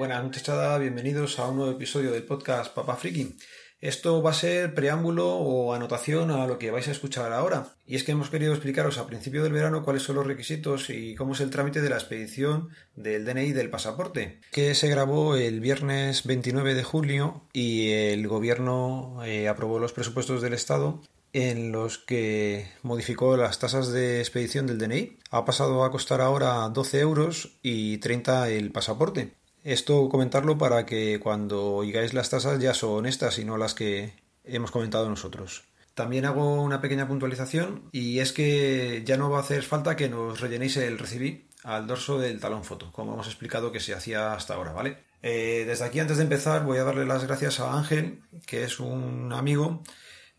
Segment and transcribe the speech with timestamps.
[0.00, 0.44] Buenas noches,
[0.80, 3.36] bienvenidos a un nuevo episodio del podcast Papa Friki.
[3.82, 7.74] Esto va a ser preámbulo o anotación a lo que vais a escuchar ahora.
[7.86, 11.14] Y es que hemos querido explicaros a principio del verano cuáles son los requisitos y
[11.16, 15.60] cómo es el trámite de la expedición del DNI del pasaporte, que se grabó el
[15.60, 21.02] viernes 29 de julio y el gobierno eh, aprobó los presupuestos del Estado
[21.34, 25.18] en los que modificó las tasas de expedición del DNI.
[25.30, 29.34] Ha pasado a costar ahora 12 euros y 30 el pasaporte.
[29.64, 34.14] Esto comentarlo para que cuando oigáis las tasas ya son estas y no las que
[34.44, 35.64] hemos comentado nosotros.
[35.94, 40.08] También hago una pequeña puntualización y es que ya no va a hacer falta que
[40.08, 44.32] nos rellenéis el recibí al dorso del talón foto, como hemos explicado que se hacía
[44.32, 44.96] hasta ahora, ¿vale?
[45.22, 48.80] Eh, desde aquí, antes de empezar, voy a darle las gracias a Ángel, que es
[48.80, 49.82] un amigo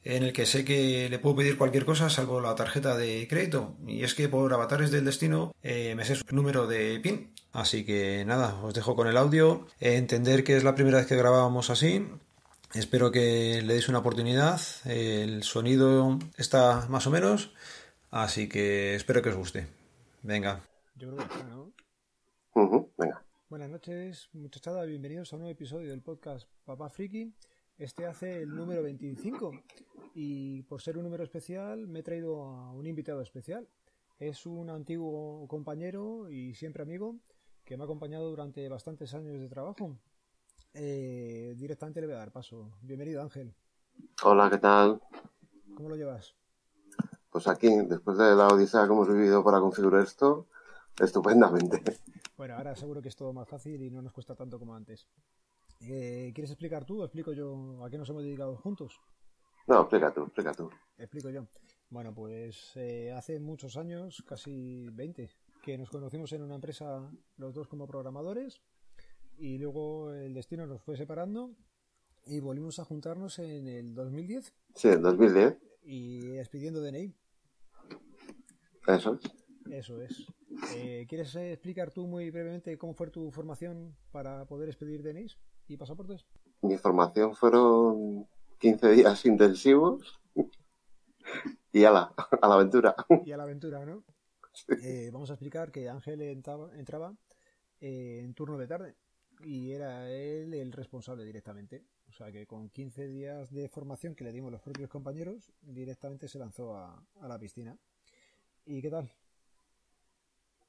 [0.04, 3.78] en el que sé que le puedo pedir cualquier cosa salvo la tarjeta de crédito.
[3.86, 7.84] Y es que por avatares del destino eh, me sé su número de PIN Así
[7.86, 9.68] que nada, os dejo con el audio.
[9.80, 12.08] entender que es la primera vez que grabábamos así.
[12.74, 14.62] Espero que le deis una oportunidad.
[14.86, 17.54] El sonido está más o menos.
[18.10, 19.68] Así que espero que os guste.
[20.24, 20.62] Venga.
[20.96, 21.74] Yo creo que ¿no?
[22.98, 23.26] venga.
[23.50, 24.86] Buenas noches, muchachada.
[24.86, 27.34] Bienvenidos a un nuevo episodio del podcast Papá Friki.
[27.78, 29.52] Este hace el número 25.
[30.16, 33.68] Y por ser un número especial, me he traído a un invitado especial.
[34.20, 37.18] Es un antiguo compañero y siempre amigo
[37.72, 39.98] que me ha acompañado durante bastantes años de trabajo.
[40.74, 42.70] Eh, directamente le voy a dar paso.
[42.82, 43.56] Bienvenido, Ángel.
[44.24, 45.02] Hola, ¿qué tal?
[45.74, 46.36] ¿Cómo lo llevas?
[47.30, 50.48] Pues aquí, después de la odisea que hemos vivido para configurar esto,
[51.00, 51.82] estupendamente.
[52.36, 55.08] Bueno, ahora seguro que es todo más fácil y no nos cuesta tanto como antes.
[55.80, 59.00] Eh, ¿Quieres explicar tú o explico yo a qué nos hemos dedicado juntos?
[59.68, 60.70] No, explica tú, explica tú.
[60.98, 61.48] Explico yo.
[61.90, 65.30] Bueno, pues eh, hace muchos años, casi 20,
[65.62, 68.62] que nos conocimos en una empresa los dos como programadores
[69.38, 71.56] y luego el destino nos fue separando
[72.26, 74.54] y volvimos a juntarnos en el 2010.
[74.76, 75.58] Sí, en 2010.
[75.84, 77.14] Y expidiendo DNI.
[78.88, 79.32] Eso es.
[79.72, 80.28] Eso es.
[80.76, 85.28] Eh, ¿Quieres explicar tú muy brevemente cómo fue tu formación para poder expedir DNI
[85.68, 86.26] y pasaportes?
[86.62, 88.28] Mi formación fueron
[88.60, 90.20] 15 días intensivos
[91.72, 92.96] y a la, a la aventura.
[93.26, 94.04] Y a la aventura, ¿no?
[94.84, 97.16] Eh, vamos a explicar que Ángel entraba,
[97.80, 98.96] eh, en turno de tarde
[99.44, 101.86] y era él el responsable directamente.
[102.10, 106.28] O sea que con 15 días de formación que le dimos los propios compañeros, directamente
[106.28, 107.78] se lanzó a, la piscina.
[108.66, 109.10] ¿Y qué tal?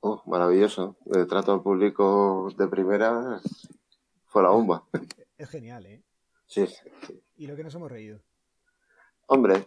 [0.00, 0.96] Oh, maravilloso.
[1.06, 3.40] El trato al público de primera
[4.26, 4.86] fue la bomba.
[5.38, 6.04] Es genial, ¿eh?
[6.46, 6.66] Sí,
[7.36, 8.20] Y lo que nos hemos reído.
[9.26, 9.66] Hombre,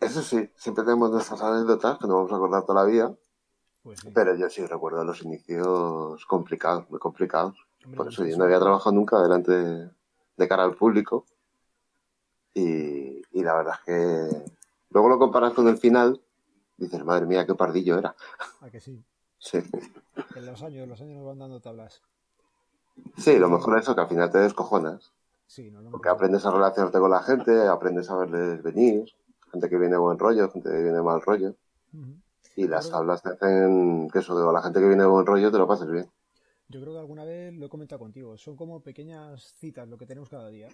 [0.00, 3.16] eso sí, siempre tenemos nuestras anécdotas que nos vamos a acordar toda la vida.
[3.86, 7.54] Pues Pero yo sí recuerdo los inicios complicados, muy complicados.
[7.96, 11.24] Por eso yo no había trabajado nunca delante de, cara al público.
[12.52, 14.52] Y, la verdad es que
[14.90, 16.20] luego lo comparas con el final,
[16.76, 18.16] dices, madre mía, qué pardillo era.
[18.60, 19.04] ¿A que sí?
[19.38, 19.58] Sí.
[20.34, 22.02] En los años, los años nos van dando tablas.
[23.16, 25.12] Sí, lo mejor es eso, que al final te descojonas.
[25.46, 29.08] Sí, no, Porque aprendes a relacionarte con la gente, aprendes a verles venir,
[29.52, 31.54] gente que viene buen rollo, gente que viene mal rollo.
[32.56, 35.52] Y las tablas te hacen que eso, de la gente que viene de buen rollo
[35.52, 36.10] te lo pases bien.
[36.68, 38.36] Yo creo que alguna vez lo he comentado contigo.
[38.36, 40.68] Son como pequeñas citas lo que tenemos cada día.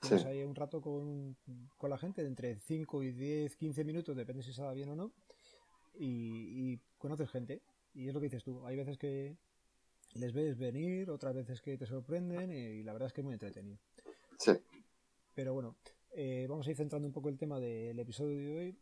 [0.00, 1.36] Tienes ahí un rato con,
[1.80, 4.96] la gente de entre 5 y 10, 15 minutos, depende si se va bien o
[4.96, 5.12] no.
[5.94, 7.62] Y, y, conoces gente.
[7.94, 8.64] Y es lo que dices tú.
[8.66, 9.36] Hay veces que
[10.14, 13.34] les ves venir, otras veces que te sorprenden y la verdad es que es muy
[13.34, 13.78] entretenido.
[14.38, 14.52] Sí.
[15.34, 15.76] Pero bueno,
[16.12, 18.78] eh, vamos a ir centrando un poco el tema del episodio de hoy.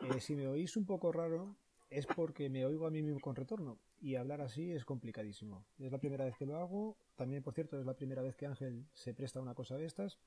[0.00, 1.56] Eh, si me oís un poco raro,
[1.94, 5.64] es porque me oigo a mí mismo con retorno y hablar así es complicadísimo.
[5.78, 8.46] Es la primera vez que lo hago, también por cierto es la primera vez que
[8.46, 10.18] Ángel se presta a una cosa de estas,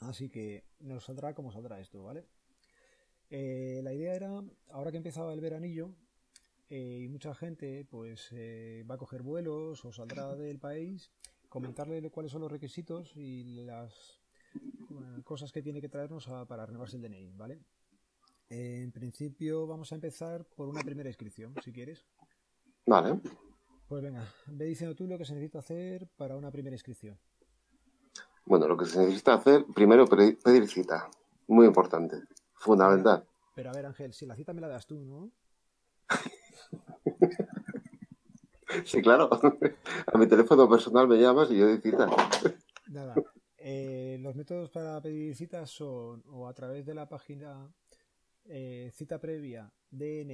[0.00, 2.26] así que nos saldrá como saldrá esto, ¿vale?
[3.30, 5.94] Eh, la idea era, ahora que empezaba el veranillo
[6.68, 11.10] eh, y mucha gente pues eh, va a coger vuelos o saldrá del país,
[11.48, 14.20] comentarle cuáles son los requisitos y las
[15.24, 17.60] cosas que tiene que traernos para renovarse el DNI, ¿vale?
[18.50, 22.04] En principio vamos a empezar por una primera inscripción, si quieres.
[22.84, 23.20] Vale.
[23.86, 27.16] Pues venga, ve diciendo tú lo que se necesita hacer para una primera inscripción.
[28.44, 31.08] Bueno, lo que se necesita hacer, primero pedir cita.
[31.46, 32.16] Muy importante.
[32.54, 33.24] Fundamental.
[33.54, 35.30] Pero a ver, Ángel, si la cita me la das tú, ¿no?
[38.84, 39.30] sí, claro.
[40.12, 42.08] A mi teléfono personal me llamas y yo doy cita.
[42.88, 43.14] Nada.
[43.58, 47.70] Eh, los métodos para pedir citas son o a través de la página
[48.50, 50.24] eh, cita previa dnie.es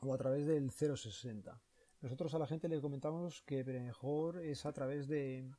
[0.00, 1.60] o a través del 060.
[2.00, 5.50] Nosotros a la gente le comentamos que mejor es a través de,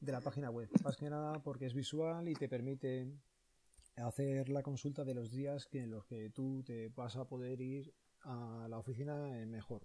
[0.00, 0.70] de la página web.
[0.82, 3.12] Más que nada porque es visual y te permite
[3.96, 7.92] hacer la consulta de los días en los que tú te vas a poder ir
[8.20, 9.16] a la oficina
[9.46, 9.82] mejor.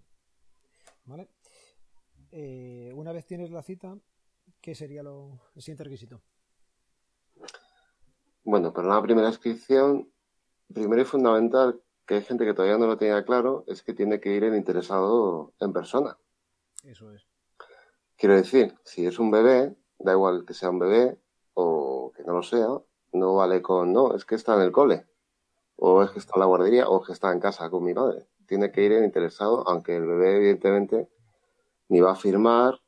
[1.06, 1.28] ¿Vale?
[2.30, 3.98] Eh, una vez tienes la cita,
[4.60, 6.22] ¿qué sería lo, el siguiente requisito?
[8.44, 10.12] Bueno, para una primera inscripción,
[10.72, 14.20] primero y fundamental, que hay gente que todavía no lo tenía claro, es que tiene
[14.20, 16.18] que ir el interesado en persona.
[16.82, 17.26] Eso es.
[18.16, 21.18] Quiero decir, si es un bebé, da igual que sea un bebé
[21.54, 22.68] o que no lo sea,
[23.12, 25.06] no vale con, no, es que está en el cole,
[25.76, 27.94] o es que está en la guardería, o es que está en casa con mi
[27.94, 28.26] madre.
[28.46, 31.08] Tiene que ir el interesado, aunque el bebé, evidentemente,
[31.88, 32.80] ni va a firmar,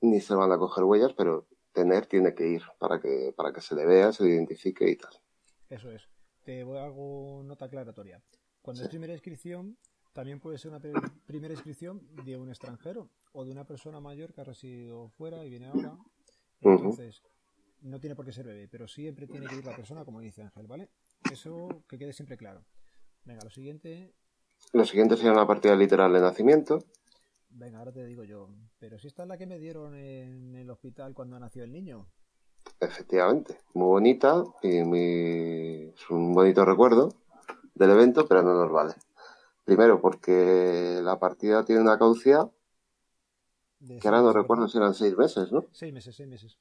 [0.00, 3.60] ni se van a coger huellas, pero tener tiene que ir para que, para que
[3.60, 5.12] se le vea, se le identifique y tal.
[5.68, 6.08] Eso es.
[6.44, 8.22] Te voy a algo nota aclaratoria.
[8.62, 9.78] Cuando es primera inscripción,
[10.12, 10.80] también puede ser una
[11.26, 15.50] primera inscripción de un extranjero o de una persona mayor que ha residido fuera y
[15.50, 15.96] viene ahora.
[16.60, 17.22] Entonces,
[17.82, 20.42] no tiene por qué ser bebé, pero siempre tiene que ir la persona, como dice
[20.42, 20.88] Ángel, ¿vale?
[21.30, 22.64] Eso que quede siempre claro.
[23.24, 24.14] Venga, lo siguiente.
[24.72, 26.84] Lo siguiente sería una partida literal de nacimiento.
[27.50, 28.48] Venga, ahora te digo yo.
[28.78, 32.06] Pero si esta es la que me dieron en el hospital cuando nació el niño.
[32.78, 35.92] Efectivamente, muy bonita y muy...
[35.94, 37.14] es un bonito recuerdo
[37.74, 38.94] del evento, pero no nos vale.
[39.64, 42.50] Primero, porque la partida tiene una caducidad,
[43.86, 45.66] que ahora no recuerdo si eran seis meses, ¿no?
[45.72, 46.58] Seis meses, seis meses.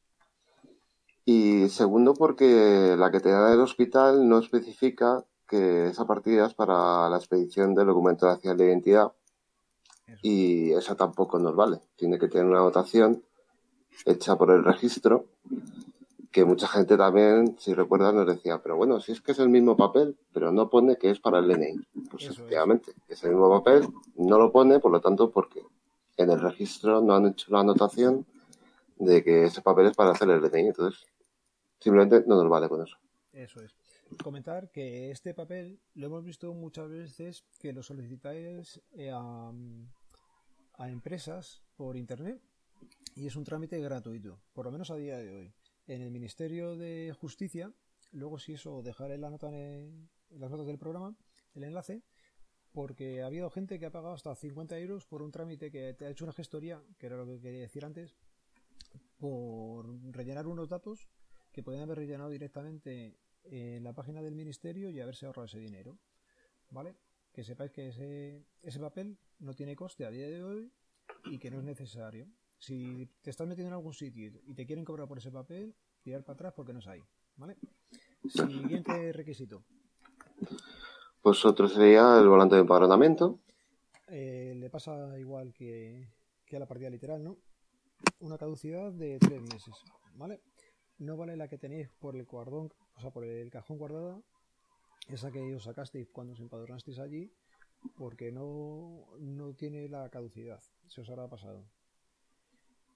[1.26, 6.54] Y segundo, porque la que te da el hospital no especifica que esa partida es
[6.54, 9.12] para la expedición del documento de de identidad
[10.22, 11.80] y esa tampoco nos vale.
[11.96, 13.24] Tiene que tener una anotación
[14.06, 15.26] hecha por el registro,
[16.32, 19.50] que mucha gente también, si recuerdas, nos decía, pero bueno, si es que es el
[19.50, 21.80] mismo papel, pero no pone que es para el DNI.
[22.10, 23.24] Pues efectivamente, es.
[23.24, 25.64] el mismo papel, no lo pone, por lo tanto, porque
[26.18, 28.26] en el registro no han hecho la anotación
[28.98, 30.68] de que ese papel es para hacer el DNI.
[30.68, 31.06] Entonces,
[31.80, 32.98] simplemente no nos vale con eso.
[33.34, 33.76] Eso es.
[34.24, 39.52] Comentar que este papel lo hemos visto muchas veces que lo solicitáis eh, a,
[40.80, 42.42] a empresas por internet
[43.14, 45.54] y es un trámite gratuito, por lo menos a día de hoy.
[45.88, 47.74] En el Ministerio de Justicia,
[48.14, 51.18] luego si eso dejaré la nota en, las notas del programa,
[51.54, 52.02] el enlace,
[52.72, 56.06] porque ha habido gente que ha pagado hasta 50 euros por un trámite que te
[56.06, 58.16] ha hecho una gestoría, que era lo que quería decir antes,
[59.18, 61.10] por rellenar unos datos
[61.52, 65.98] que podían haber rellenado directamente en la página del ministerio y haberse ahorrado ese dinero.
[66.70, 66.96] ¿Vale?
[67.34, 70.72] Que sepáis que ese, ese papel no tiene coste a día de hoy
[71.26, 72.28] y que no es necesario.
[72.58, 76.24] Si te estás metiendo en algún sitio y te quieren cobrar por ese papel, tirar
[76.24, 77.02] para atrás porque no es ahí.
[77.38, 77.58] ¿Vale?
[78.28, 79.64] Siguiente requisito.
[81.22, 83.40] Pues otro sería el volante de empadronamiento.
[84.08, 86.10] Eh, le pasa igual que,
[86.46, 87.38] que, a la partida literal, ¿no?
[88.20, 89.76] Una caducidad de tres meses,
[90.16, 90.42] ¿vale?
[90.98, 94.22] No vale la que tenéis por el guardón, o sea, por el cajón guardada,
[95.08, 97.32] esa que os sacasteis cuando os empadronasteis allí,
[97.98, 101.66] porque no, no tiene la caducidad, se os habrá pasado.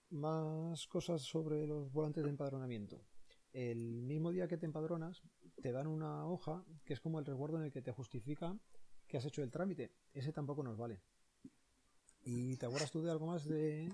[0.09, 3.03] Más cosas sobre los volantes de empadronamiento.
[3.51, 5.21] El mismo día que te empadronas,
[5.61, 8.57] te dan una hoja que es como el resguardo en el que te justifica
[9.07, 9.91] que has hecho el trámite.
[10.13, 11.01] Ese tampoco nos vale.
[12.23, 13.91] ¿Y te acuerdas tú de algo más de,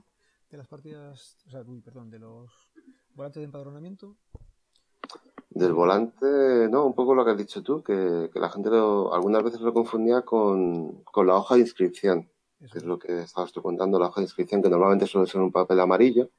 [0.49, 2.51] de las partidas, o sea, perdón, de los
[3.15, 4.17] volantes de empadronamiento?
[5.59, 9.59] Del volante, no, un poco lo que has dicho tú, que, la gente algunas veces
[9.59, 12.29] lo confundía con, la hoja de inscripción,
[12.71, 15.41] que es lo que estabas tú contando, la hoja de inscripción, que normalmente suele ser
[15.41, 16.29] un papel amarillo.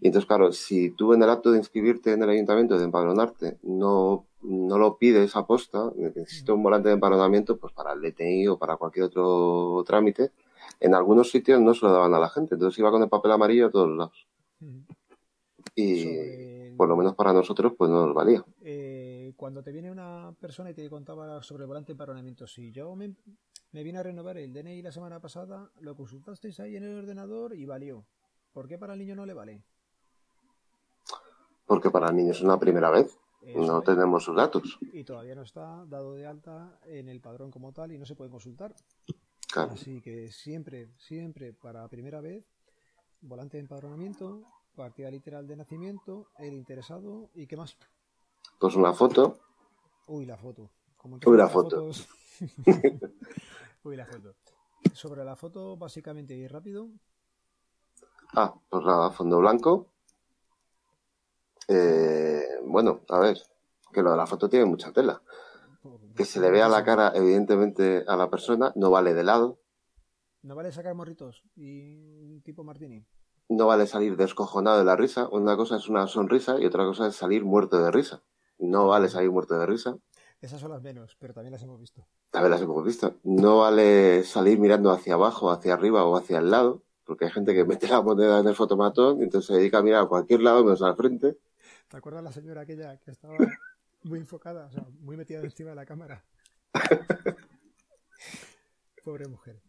[0.00, 3.58] Y entonces, claro, si tú en el acto de inscribirte en el ayuntamiento, de empadronarte,
[3.62, 8.48] no, no lo pides a posta, necesito un volante de empadronamiento, pues para el DTI
[8.48, 10.32] o para cualquier otro trámite,
[10.80, 13.30] en algunos sitios no se lo daban a la gente, entonces iba con el papel
[13.30, 14.26] amarillo a todos lados.
[15.76, 18.44] Y por lo menos para nosotros, pues no nos valía.
[18.62, 22.72] Eh, cuando te viene una persona y te contaba sobre el volante de empadronamiento, si
[22.72, 23.14] yo me,
[23.72, 27.64] vine a renovar el DNI la semana pasada, lo consultasteis ahí en el ordenador y
[27.66, 28.04] valió.
[28.52, 29.62] ¿Por qué para el niño no le vale?
[31.66, 33.18] Porque para el niño es una primera vez.
[33.54, 34.78] no tenemos sus datos.
[34.92, 38.14] Y todavía no está dado de alta en el padrón como tal y no se
[38.14, 38.74] puede consultar.
[39.54, 42.44] Así que siempre, siempre para primera vez,
[43.20, 44.42] volante de empadronamiento,
[44.76, 47.76] partida literal de nacimiento, el interesado y qué más.
[48.60, 49.38] Pues una foto.
[50.06, 50.70] Uy, la foto.
[51.24, 51.90] Uy, la foto.
[53.82, 54.34] Uy, la foto.
[54.92, 56.88] Sobre la foto, básicamente y rápido.
[58.34, 59.88] Ah, pues nada, fondo blanco.
[61.68, 63.38] Eh, bueno, a ver,
[63.92, 65.22] que lo de la foto tiene mucha tela.
[66.14, 69.58] Que se le vea la cara, evidentemente, a la persona, no vale de lado.
[70.42, 73.04] ¿No vale sacar morritos y tipo Martini?
[73.48, 75.28] No vale salir descojonado de la risa.
[75.28, 78.22] Una cosa es una sonrisa y otra cosa es salir muerto de risa.
[78.58, 79.96] No vale salir muerto de risa.
[80.40, 82.06] Esas son las menos, pero también las hemos visto.
[82.30, 83.16] También las hemos visto.
[83.22, 87.54] No vale salir mirando hacia abajo, hacia arriba o hacia el lado, porque hay gente
[87.54, 90.42] que mete la moneda en el fotomatón y entonces se dedica a mirar a cualquier
[90.42, 91.38] lado menos al frente.
[91.88, 93.36] ¿Te acuerdas la señora aquella que estaba
[94.02, 96.24] muy enfocada, o sea, muy metida encima de la cámara?
[99.04, 99.62] Pobre mujer.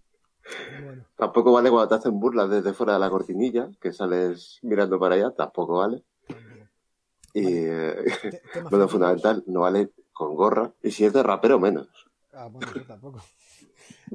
[1.16, 5.16] Tampoco vale cuando te hacen burlas desde fuera de la cortinilla, que sales mirando para
[5.16, 6.04] allá, tampoco vale.
[7.34, 7.96] Y eh,
[8.72, 10.74] bueno, fundamental, no vale con gorra.
[10.82, 11.88] Y si es de rapero, menos.
[12.34, 13.22] Ah, bueno, tampoco.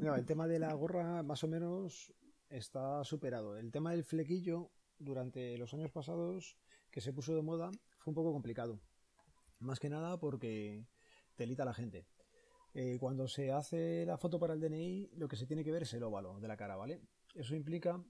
[0.01, 2.13] No, el tema de la gorra, más o menos,
[2.49, 3.57] está superado.
[3.57, 6.57] El tema del flequillo, durante los años pasados,
[6.91, 8.79] que se puso de moda, fue un poco complicado.
[9.61, 10.85] Más que nada porque
[11.37, 12.07] telita la gente.
[12.75, 15.83] Eh, cuando se hace la foto para el DNI, lo que se tiene que ver
[15.83, 17.01] es el óvalo de la cara, ¿vale?
[17.35, 18.03] Eso implica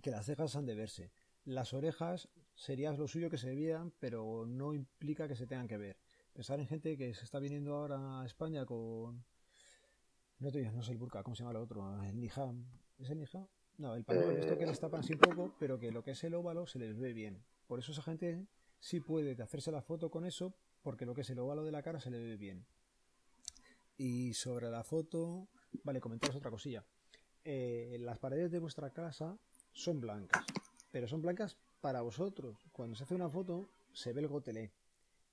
[0.00, 1.12] que las cejas han de verse.
[1.44, 5.76] Las orejas sería lo suyo que se vean, pero no implica que se tengan que
[5.76, 5.98] ver.
[6.32, 9.24] Pensar en gente que se está viniendo ahora a España con.
[10.38, 12.02] No te no sé el burka, ¿cómo se llama el otro?
[12.02, 12.64] El niham.
[12.98, 13.46] ¿Es el niham?
[13.78, 16.24] No, el pañuelo esto que les tapan así un poco, pero que lo que es
[16.24, 17.44] el óvalo se les ve bien.
[17.66, 18.46] Por eso esa gente
[18.80, 21.82] sí puede hacerse la foto con eso, porque lo que es el óvalo de la
[21.82, 22.66] cara se le ve bien.
[23.96, 25.48] Y sobre la foto,
[25.84, 26.84] vale, comentaros otra cosilla.
[27.44, 29.36] Eh, las paredes de vuestra casa
[29.72, 30.44] son blancas,
[30.90, 32.56] pero son blancas para vosotros.
[32.72, 34.72] Cuando se hace una foto, se ve el gotelé,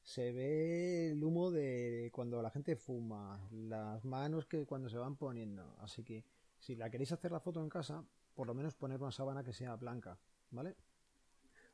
[0.04, 5.16] se ve el humo de cuando la gente fuma, las manos que cuando se van
[5.16, 5.76] poniendo.
[5.80, 6.26] Así que
[6.58, 9.54] si la queréis hacer la foto en casa, por lo menos poner una sábana que
[9.54, 10.18] sea blanca,
[10.52, 10.76] ¿vale?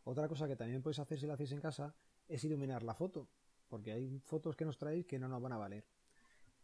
[0.04, 1.96] Otra cosa que también podéis hacer si la hacéis en casa
[2.28, 3.28] es iluminar la foto,
[3.70, 5.86] porque hay fotos que nos traéis que no nos van a valer.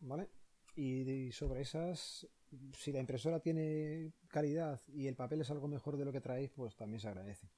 [0.01, 0.29] ¿Vale?
[0.75, 2.27] Y, sobre esas,
[2.73, 6.49] si la impresora tiene calidad y el papel es algo mejor de lo que traéis,
[6.49, 7.49] pues también se agradece.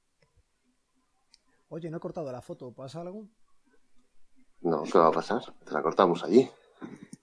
[1.69, 3.27] Oye, no he cortado la foto, ¿pasa algo?
[4.61, 5.41] No, ¿qué va a pasar?
[5.65, 6.49] Te la cortamos allí.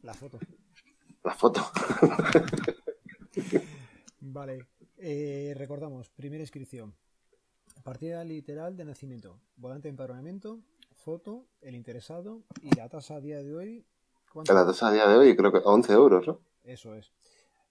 [0.02, 0.38] La foto.
[1.22, 1.60] La foto.
[4.20, 4.66] vale,
[4.98, 6.94] eh, recordamos, primera inscripción.
[7.82, 10.60] Partida literal de nacimiento, volante de empadronamiento,
[10.94, 13.86] foto, el interesado y la tasa a día de hoy
[14.34, 16.40] la tasa a día de hoy creo que 11 euros, ¿no?
[16.64, 17.12] Eso es.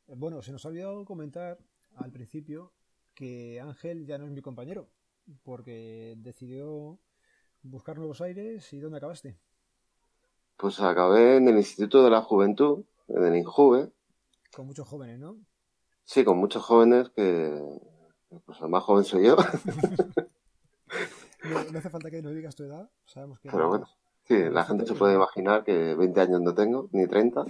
[0.08, 1.58] Bueno, se nos ha olvidado comentar
[1.96, 2.74] al principio
[3.14, 4.90] que Ángel ya no es mi compañero,
[5.44, 7.00] porque decidió
[7.62, 9.38] buscar nuevos aires y ¿dónde acabaste?
[10.58, 13.92] Pues acabé en el Instituto de la Juventud, en el INJUVE.
[14.54, 15.38] Con muchos jóvenes, ¿no?
[16.04, 17.62] Sí, con muchos jóvenes que...
[18.46, 19.36] Pues el más joven soy yo.
[21.72, 23.50] no, hace falta que nos digas tu edad, sabemos que...
[23.50, 23.88] Pero bueno.
[24.30, 27.46] Sí, la gente se puede imaginar que 20 años no tengo, ni 30.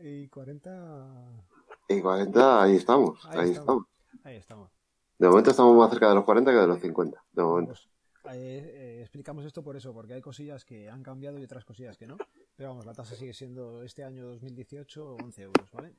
[0.00, 1.44] Y 40.
[1.86, 3.84] Y 40, ahí estamos, ahí, estamos.
[4.24, 4.70] Ahí estamos.
[5.18, 7.22] De momento estamos más cerca de los 40 que de los 50.
[7.32, 7.74] De momento.
[8.22, 11.98] Pues, eh, explicamos esto por eso, porque hay cosillas que han cambiado y otras cosillas
[11.98, 12.16] que no.
[12.56, 15.92] Pero vamos, la tasa sigue siendo este año 2018 11 euros, ¿vale?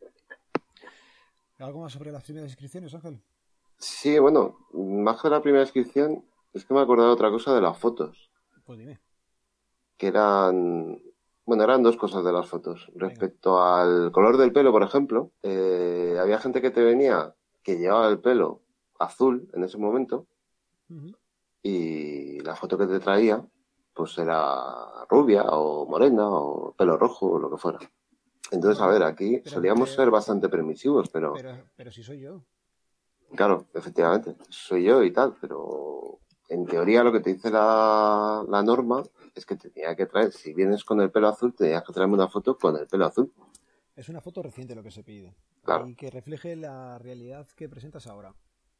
[1.60, 3.22] ¿Algo más sobre las primeras inscripciones, Ángel?
[3.78, 7.54] Sí, bueno, más que la primera inscripción, es que me he acordado de otra cosa
[7.54, 8.32] de las fotos.
[8.66, 9.03] Pues dime
[9.98, 11.02] que eran,
[11.46, 12.92] bueno, eran dos cosas de las fotos.
[12.96, 18.10] Respecto al color del pelo, por ejemplo, eh, había gente que te venía que llevaba
[18.10, 18.62] el pelo
[19.00, 20.28] azul en ese momento
[21.62, 23.44] y la foto que te traía
[23.94, 27.80] pues era rubia o morena o pelo rojo o lo que fuera.
[28.52, 31.34] Entonces, a ver, aquí solíamos ser bastante permisivos, pero...
[31.34, 31.64] pero...
[31.76, 32.44] Pero si soy yo.
[33.36, 36.20] Claro, efectivamente, soy yo y tal, pero
[36.50, 39.04] en teoría lo que te dice la, la norma
[39.36, 42.16] es que te tenía que traer, si vienes con el pelo azul, tenías que traerme
[42.16, 43.32] una foto con el pelo azul.
[43.96, 45.36] Es una foto reciente lo que se pide.
[45.64, 45.88] Claro.
[45.88, 48.34] Y que refleje la realidad que presentas ahora.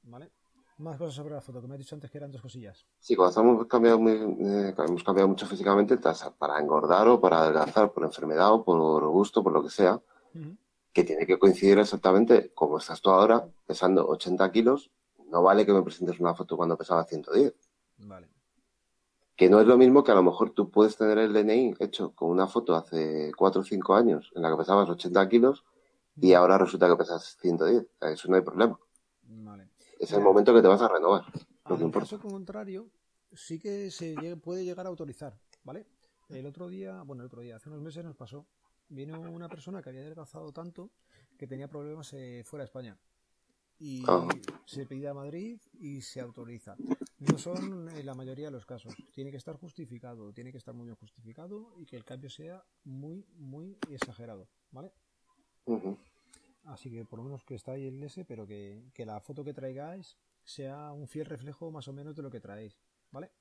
[0.04, 0.32] ¿Vale?
[0.80, 2.86] Más cosas sobre la foto, que me has dicho antes que eran dos cosillas.
[3.00, 5.98] Sí, cuando estamos cambiado muy, eh, hemos cambiado mucho físicamente,
[6.38, 10.02] para engordar o para adelgazar, por enfermedad o por gusto, por lo que sea,
[10.92, 14.92] que tiene que coincidir exactamente como estás tú ahora, pesando 80 kilos,
[15.34, 17.56] no vale que me presentes una foto cuando pesaba 110.
[17.98, 18.30] Vale.
[19.36, 22.14] Que no es lo mismo que a lo mejor tú puedes tener el DNI hecho
[22.14, 25.66] con una foto hace 4 o 5 años en la que pesabas 80 kilos
[26.16, 27.84] y ahora resulta que pesas 110.
[28.02, 28.80] Eso no hay problema.
[29.24, 29.70] Vale.
[29.98, 31.24] Es el momento que te vas a renovar.
[31.68, 32.92] En caso contrario,
[33.32, 35.88] sí que se puede llegar a autorizar, ¿vale?
[36.30, 38.46] El otro día, bueno, el otro día, hace unos meses nos pasó.
[38.88, 40.92] Vino una persona que había adelgazado tanto
[41.40, 43.00] que tenía problemas eh, fuera de España
[43.80, 44.04] y
[44.66, 46.76] se pide a Madrid y se autoriza.
[47.20, 48.94] No son en la mayoría de los casos.
[49.14, 52.64] Tiene que estar justificado, tiene que estar muy bien justificado y que el cambio sea
[52.84, 54.92] muy, muy exagerado, ¿vale?
[56.66, 59.44] así que por lo menos que está ahí el S, pero que, que la foto
[59.44, 62.78] que traigáis sea un fiel reflejo más o menos de lo que traéis,
[63.12, 63.32] ¿vale?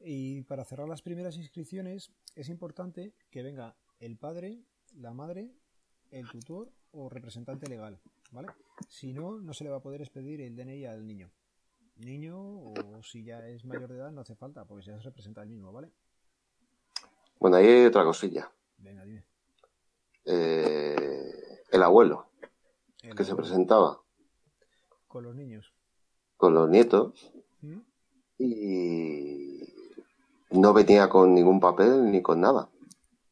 [0.00, 5.52] Y para cerrar las primeras inscripciones es importante que venga el padre, la madre,
[6.10, 8.48] el tutor o representante legal, ¿vale?
[8.88, 11.30] Si no, no se le va a poder expedir el DNI al niño.
[11.96, 15.42] Niño o si ya es mayor de edad no hace falta porque ya se representa
[15.42, 15.90] el mismo, ¿vale?
[17.38, 18.50] Bueno, ahí hay otra cosilla.
[18.78, 19.24] Venga, dime.
[20.24, 22.30] Eh, el abuelo
[23.16, 24.00] que se presentaba.
[25.08, 25.72] Con los niños.
[26.36, 27.32] Con los nietos.
[27.62, 27.80] ¿Mm?
[28.38, 29.60] Y
[30.50, 32.70] no venía con ningún papel ni con nada.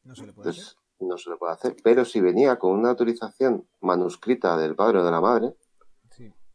[0.03, 0.78] No se le puede hacer.
[0.99, 1.75] No se le puede hacer.
[1.83, 5.55] Pero si venía con una autorización manuscrita del padre o de la madre,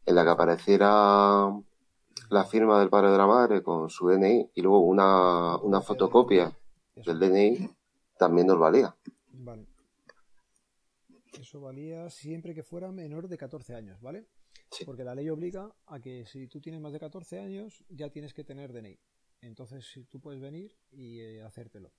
[0.07, 1.51] en la que apareciera
[2.29, 5.81] la firma del padre o de la madre con su DNI y luego una, una
[5.81, 6.55] fotocopia
[6.95, 7.69] del DNI,
[8.17, 8.95] también nos valía.
[9.31, 9.65] Vale.
[11.39, 14.27] Eso valía siempre que fuera menor de 14 años, ¿vale?
[14.85, 18.33] Porque la ley obliga a que si tú tienes más de 14 años ya tienes
[18.33, 18.97] que tener DNI.
[19.41, 21.91] Entonces, si tú puedes venir y eh, hacértelo.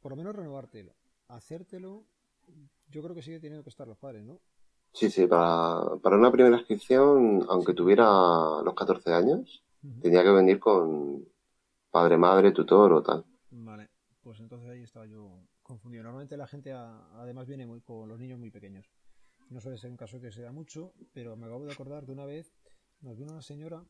[0.00, 0.94] Por lo menos renovártelo.
[1.32, 2.04] Hacértelo,
[2.88, 4.40] yo creo que sigue teniendo que estar los padres, ¿no?
[4.92, 8.04] Sí, sí, para, para una primera inscripción, aunque tuviera
[8.62, 9.64] los 14 años,
[10.02, 11.26] tenía que venir con
[11.90, 13.24] padre, madre, tutor o tal.
[13.50, 13.88] Vale,
[14.20, 16.04] pues entonces ahí estaba yo confundido.
[16.04, 18.90] Normalmente la gente además viene muy, con los niños muy pequeños.
[19.48, 22.26] No suele ser un caso que sea mucho, pero me acabo de acordar de una
[22.26, 22.52] vez,
[23.00, 23.82] nos vino una señora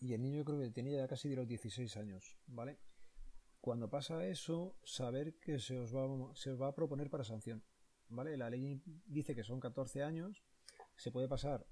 [0.00, 2.78] y el niño yo creo que tenía ya casi de los 16 años, ¿vale?
[3.64, 6.04] Cuando pasa eso, saber que se os va,
[6.34, 7.64] se va a proponer para sanción,
[8.10, 8.36] ¿vale?
[8.36, 10.44] La ley dice que son 14 años,
[10.96, 11.66] se puede pasar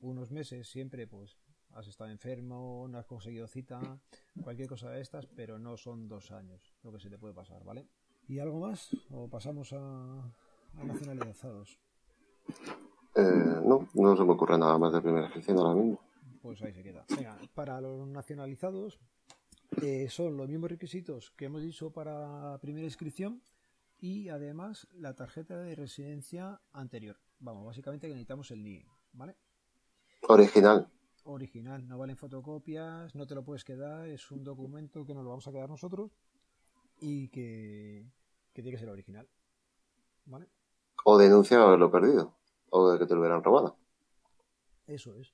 [0.00, 1.36] unos meses siempre, pues
[1.72, 3.78] has estado enfermo, no has conseguido cita,
[4.42, 7.62] cualquier cosa de estas, pero no son dos años lo que se te puede pasar,
[7.62, 7.90] ¿vale?
[8.26, 8.96] ¿Y algo más?
[9.10, 11.78] ¿O pasamos a, a nacionalizados?
[13.16, 16.00] Eh, no, no se me ocurre nada más de primera gestión ahora mismo
[16.44, 17.06] pues ahí se queda.
[17.54, 19.00] para los nacionalizados
[19.82, 23.42] eh, son los mismos requisitos que hemos dicho para primera inscripción
[23.98, 27.16] y además la tarjeta de residencia anterior.
[27.38, 29.36] Vamos, básicamente necesitamos el NIE, ¿vale?
[30.28, 30.90] Original.
[31.24, 35.30] Original, no valen fotocopias, no te lo puedes quedar, es un documento que nos lo
[35.30, 36.10] vamos a quedar nosotros
[37.00, 38.06] y que,
[38.52, 39.28] que tiene que ser original,
[40.26, 40.48] ¿vale?
[41.04, 42.34] O denuncia haberlo perdido,
[42.70, 43.76] o de que te lo hubieran robado.
[44.86, 45.32] Eso es.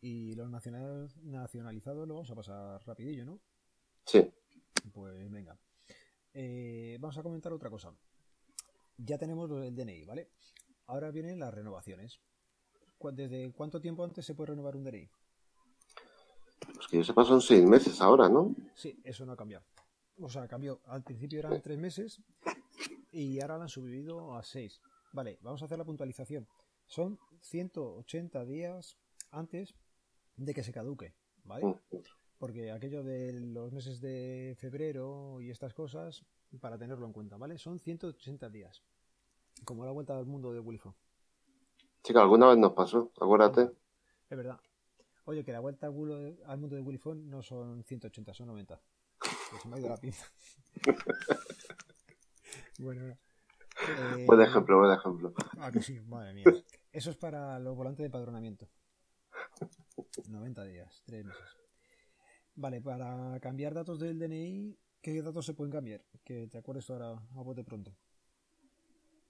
[0.00, 3.40] Y los nacionalizados lo vamos a pasar rapidillo, ¿no?
[4.04, 4.30] Sí.
[4.92, 5.58] Pues venga.
[6.32, 7.94] Eh, vamos a comentar otra cosa.
[8.98, 10.30] Ya tenemos el DNI, ¿vale?
[10.86, 12.20] Ahora vienen las renovaciones.
[13.12, 15.08] ¿Desde cuánto tiempo antes se puede renovar un DNI?
[16.74, 18.54] Pues que yo sepa son seis meses ahora, ¿no?
[18.74, 19.64] Sí, eso no ha cambiado.
[20.20, 20.80] O sea, cambió.
[20.86, 22.22] Al principio eran tres meses
[23.12, 24.80] y ahora lo han subido a seis.
[25.12, 26.46] Vale, vamos a hacer la puntualización.
[26.86, 28.98] Son 180 días
[29.30, 29.74] antes
[30.36, 31.66] de que se caduque, ¿vale?
[31.66, 31.96] Mm.
[32.38, 36.24] Porque aquello de los meses de febrero y estas cosas,
[36.60, 37.58] para tenerlo en cuenta, ¿vale?
[37.58, 38.82] Son 180 días.
[39.64, 40.94] Como la vuelta al mundo de Wilfo.
[42.02, 43.70] Chica, alguna vez nos pasó, acuérdate.
[44.28, 44.60] Es verdad.
[45.24, 48.80] Oye, que la vuelta al mundo de Willy no son 180, son 90.
[49.50, 50.26] Pues me ha ido la pinza.
[52.78, 55.34] bueno, eh, buen ejemplo, buen ejemplo.
[55.58, 56.44] Ah, que sí, madre mía.
[56.92, 58.68] Eso es para los volantes de empadronamiento.
[60.28, 61.56] 90 días, 3 meses.
[62.54, 66.02] Vale, para cambiar datos del DNI, ¿qué datos se pueden cambiar?
[66.24, 67.94] Que te acuerdes ahora a bote pronto.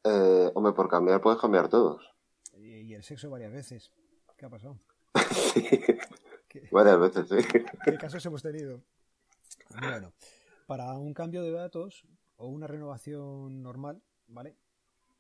[0.05, 2.15] Eh, hombre, por cambiar puedes cambiar todos.
[2.57, 3.93] Y, el sexo varias veces.
[4.37, 4.79] ¿Qué ha pasado?
[6.71, 7.37] Varias veces, sí.
[7.85, 8.83] ¿Qué casos hemos tenido?
[9.79, 10.13] Bueno,
[10.67, 14.57] para un cambio de datos o una renovación normal, ¿vale?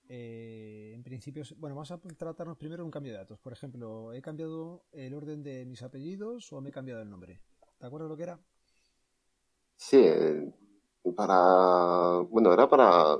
[0.08, 3.38] Eh, en principio, bueno, vamos a tratarnos primero un cambio de datos.
[3.38, 7.40] Por ejemplo, he cambiado el orden de mis apellidos o me he cambiado el nombre.
[7.78, 8.38] ¿Te acuerdas lo que era?
[9.76, 10.52] Sí, eh,
[11.16, 12.20] para.
[12.30, 13.16] Bueno, era para.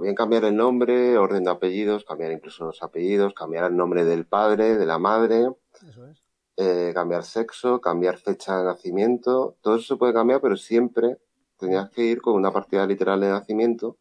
[0.00, 4.26] bien cambiar el nombre, orden de apellidos, cambiar incluso los apellidos, cambiar el nombre del
[4.26, 5.48] padre, de la madre.
[5.88, 6.22] Eso es.
[6.58, 9.56] Eh, cambiar sexo, cambiar fecha de nacimiento.
[9.60, 11.18] Todo eso se puede cambiar, pero siempre
[11.58, 13.98] tenías que ir con una partida literal de nacimiento.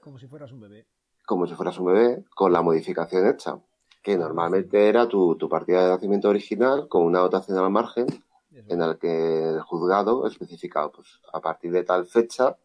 [0.00, 0.86] Como si fueras un bebé
[1.26, 3.58] como si fueras un bebé, con la modificación hecha,
[4.02, 8.06] que normalmente era tu, partida de nacimiento original con una dotación al margen
[8.52, 12.56] en el que el juzgado especificado, pues a partir de tal fecha,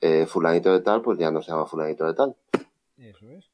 [0.00, 2.36] eh, fulanito de tal, pues ya no se llama fulanito de tal.
[2.96, 3.50] Eso es.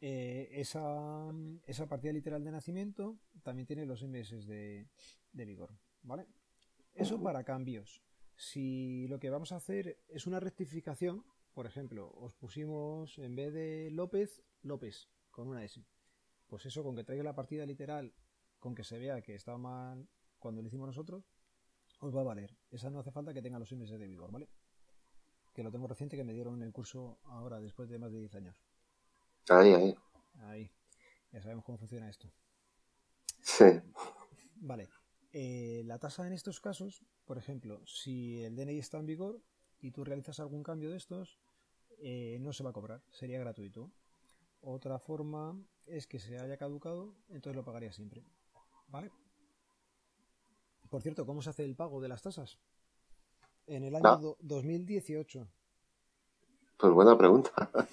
[0.00, 1.30] Eh, esa,
[1.64, 4.88] esa partida literal de nacimiento también tiene los meses de,
[5.32, 5.70] de vigor,
[6.02, 6.26] ¿vale?
[6.94, 8.02] Eso para cambios.
[8.34, 13.52] Si lo que vamos a hacer es una rectificación, por ejemplo, os pusimos en vez
[13.52, 15.84] de López, López, con una S.
[16.46, 18.14] Pues eso, con que traiga la partida literal,
[18.58, 21.24] con que se vea que estaba mal cuando lo hicimos nosotros,
[22.00, 22.56] os va a valer.
[22.70, 24.48] Esa no hace falta que tenga los índices de vigor, ¿vale?
[25.52, 28.18] Que lo tengo reciente que me dieron en el curso ahora, después de más de
[28.18, 28.56] 10 años.
[29.48, 29.94] Ahí, ahí.
[30.40, 30.70] Ahí.
[31.30, 32.32] Ya sabemos cómo funciona esto.
[33.40, 33.64] Sí.
[34.56, 34.88] Vale.
[35.32, 39.42] Eh, la tasa en estos casos, por ejemplo, si el DNI está en vigor
[39.82, 41.38] y tú realizas algún cambio de estos,
[41.98, 43.90] eh, no se va a cobrar, sería gratuito.
[44.62, 48.24] Otra forma es que se haya caducado, entonces lo pagaría siempre.
[48.88, 49.10] ¿Vale?
[50.88, 52.58] Por cierto, ¿cómo se hace el pago de las tasas?
[53.66, 55.48] En el año 2018.
[56.76, 57.50] Pues buena pregunta.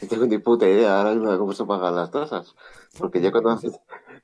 [0.00, 2.54] No tengo ni puta idea ahora mismo de cómo se pagan las tasas.
[2.98, 3.30] Porque yo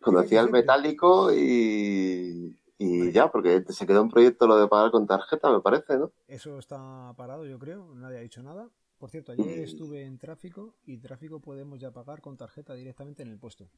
[0.01, 5.07] conocía el metálico y, y ya, porque se quedó un proyecto lo de pagar con
[5.07, 6.13] tarjeta, me parece, ¿no?
[6.29, 7.95] Eso está parado, yo creo.
[7.95, 8.69] Nadie ha dicho nada.
[8.99, 13.29] Por cierto, ayer estuve en tráfico y tráfico podemos ya pagar con tarjeta directamente en
[13.29, 13.69] el puesto.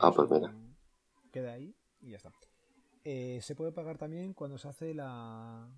[0.00, 0.54] ah, pues mira.
[1.32, 2.32] Queda ahí y ya está.
[3.04, 5.68] Eh, se puede pagar también cuando se hace la.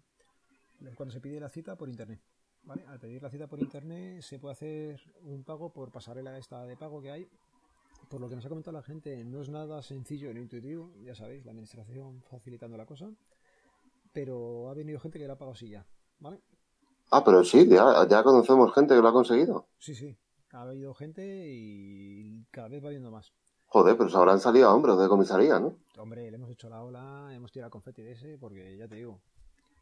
[0.96, 2.20] cuando se pide la cita por internet.
[2.62, 2.84] ¿Vale?
[2.86, 6.76] Al pedir la cita por internet se puede hacer un pago por pasarela esta de
[6.76, 7.28] pago que hay.
[8.08, 11.14] Por lo que nos ha comentado la gente, no es nada sencillo ni intuitivo, ya
[11.14, 13.11] sabéis, la administración facilitando la cosa.
[14.12, 15.87] Pero ha venido gente que lo ha pagado así ya,
[16.18, 16.40] ¿vale?
[17.11, 19.66] Ah, pero sí, ya, conocemos gente que lo ha conseguido.
[19.78, 20.16] Sí, sí.
[20.52, 23.32] Ha habido gente y cada vez va viendo más.
[23.66, 25.76] Joder, pero se habrán salido a hombros de comisaría, ¿no?
[25.98, 29.20] Hombre, le hemos hecho la ola, hemos tirado confeti de ese, porque ya te digo,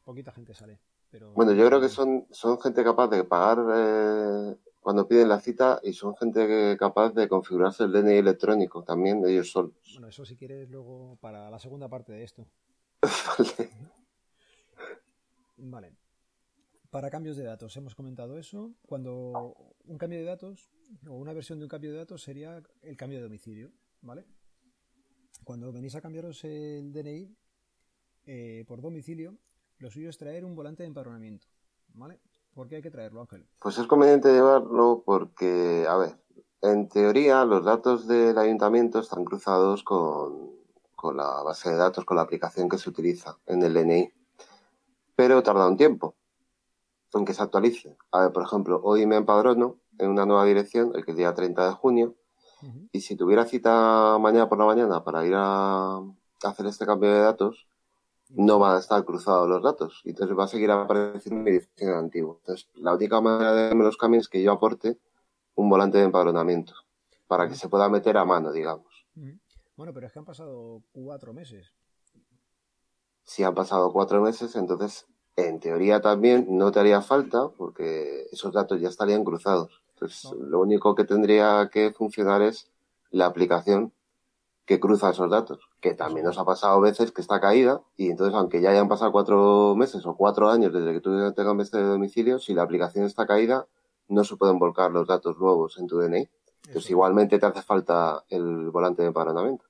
[0.04, 0.80] poquita gente sale.
[1.10, 1.32] Pero...
[1.32, 5.80] Bueno, yo creo que son, son gente capaz de pagar eh, cuando piden la cita
[5.82, 9.74] y son gente capaz de configurarse el DNI electrónico también ellos solos.
[9.94, 12.46] Bueno, eso si quieres luego para la segunda parte de esto.
[13.36, 13.70] vale.
[15.56, 15.92] Vale.
[16.88, 18.76] Para cambios de datos, hemos comentado eso.
[18.86, 20.70] Cuando un cambio de datos
[21.08, 23.72] o una versión de un cambio de datos sería el cambio de domicilio,
[24.02, 24.24] ¿vale?
[25.42, 27.36] Cuando venís a cambiaros el DNI
[28.26, 29.36] eh, por domicilio,
[29.78, 31.48] lo suyo es traer un volante de empadronamiento,
[31.88, 32.20] ¿vale?
[32.56, 33.46] ¿Por qué hay que traerlo, Ángel?
[33.60, 36.16] Pues es conveniente llevarlo porque, a ver,
[36.62, 40.52] en teoría los datos del ayuntamiento están cruzados con,
[40.94, 44.10] con la base de datos, con la aplicación que se utiliza en el DNI,
[45.14, 46.16] pero tarda un tiempo
[47.12, 47.94] en que se actualice.
[48.10, 51.34] A ver, por ejemplo, hoy me empadrono en una nueva dirección, el que es día
[51.34, 52.14] 30 de junio,
[52.90, 56.00] y si tuviera cita mañana por la mañana para ir a
[56.42, 57.68] hacer este cambio de datos,
[58.30, 60.00] no van a estar cruzados los datos.
[60.04, 62.36] Y entonces va a seguir apareciendo mi dirección antigua.
[62.40, 64.98] Entonces, la única manera de darme los cambios es que yo aporte
[65.54, 66.74] un volante de empadronamiento
[67.26, 69.06] para que se pueda meter a mano, digamos.
[69.76, 71.72] Bueno, pero es que han pasado cuatro meses.
[73.24, 78.52] Si han pasado cuatro meses, entonces en teoría también no te haría falta porque esos
[78.52, 79.82] datos ya estarían cruzados.
[79.94, 82.70] Entonces, lo único que tendría que funcionar es
[83.10, 83.92] la aplicación
[84.66, 88.34] que cruza esos datos, que también nos ha pasado veces que está caída y entonces
[88.34, 91.84] aunque ya hayan pasado cuatro meses o cuatro años desde que tú te cambiaste de
[91.84, 93.66] domicilio, si la aplicación está caída,
[94.08, 96.28] no se pueden volcar los datos nuevos en tu DNI.
[96.66, 99.64] Entonces igualmente te hace falta el volante de empadronamiento.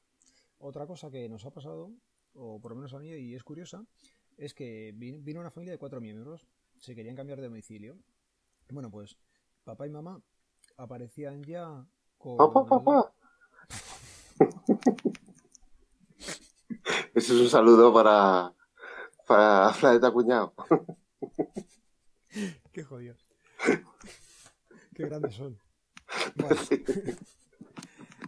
[0.59, 1.91] Otra cosa que nos ha pasado,
[2.35, 3.85] o por lo menos a mí, y es curiosa,
[4.39, 6.47] es que vino una familia de cuatro miembros,
[6.79, 7.99] se querían cambiar de domicilio.
[8.71, 9.19] Bueno, pues
[9.63, 10.23] papá y mamá
[10.79, 11.85] aparecían ya
[12.17, 12.39] con...
[12.39, 13.13] ¡Papá, papá!
[17.15, 18.53] Eso es un saludo para,
[19.27, 20.55] para Planeta Cuñado.
[22.73, 23.15] Qué jodido.
[24.95, 25.59] Qué grandes son.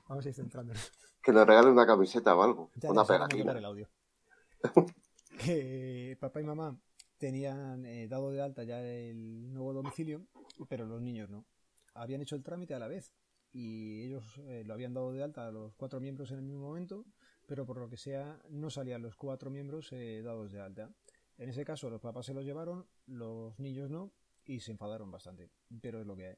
[0.09, 0.93] Vamos a ir centrándonos.
[1.23, 2.71] Que nos regalen una camiseta o algo.
[2.83, 3.53] una pegatina.
[3.53, 3.89] el audio.
[5.39, 6.77] que papá y mamá
[7.19, 10.27] tenían eh, dado de alta ya el nuevo domicilio,
[10.69, 11.45] pero los niños no.
[11.95, 13.13] Habían hecho el trámite a la vez
[13.59, 16.61] y ellos eh, lo habían dado de alta a los cuatro miembros en el mismo
[16.61, 17.05] momento,
[17.45, 20.91] pero por lo que sea no salían los cuatro miembros eh, dados de alta.
[21.39, 24.13] En ese caso los papás se los llevaron, los niños no,
[24.45, 26.37] y se enfadaron bastante, pero es lo que hay.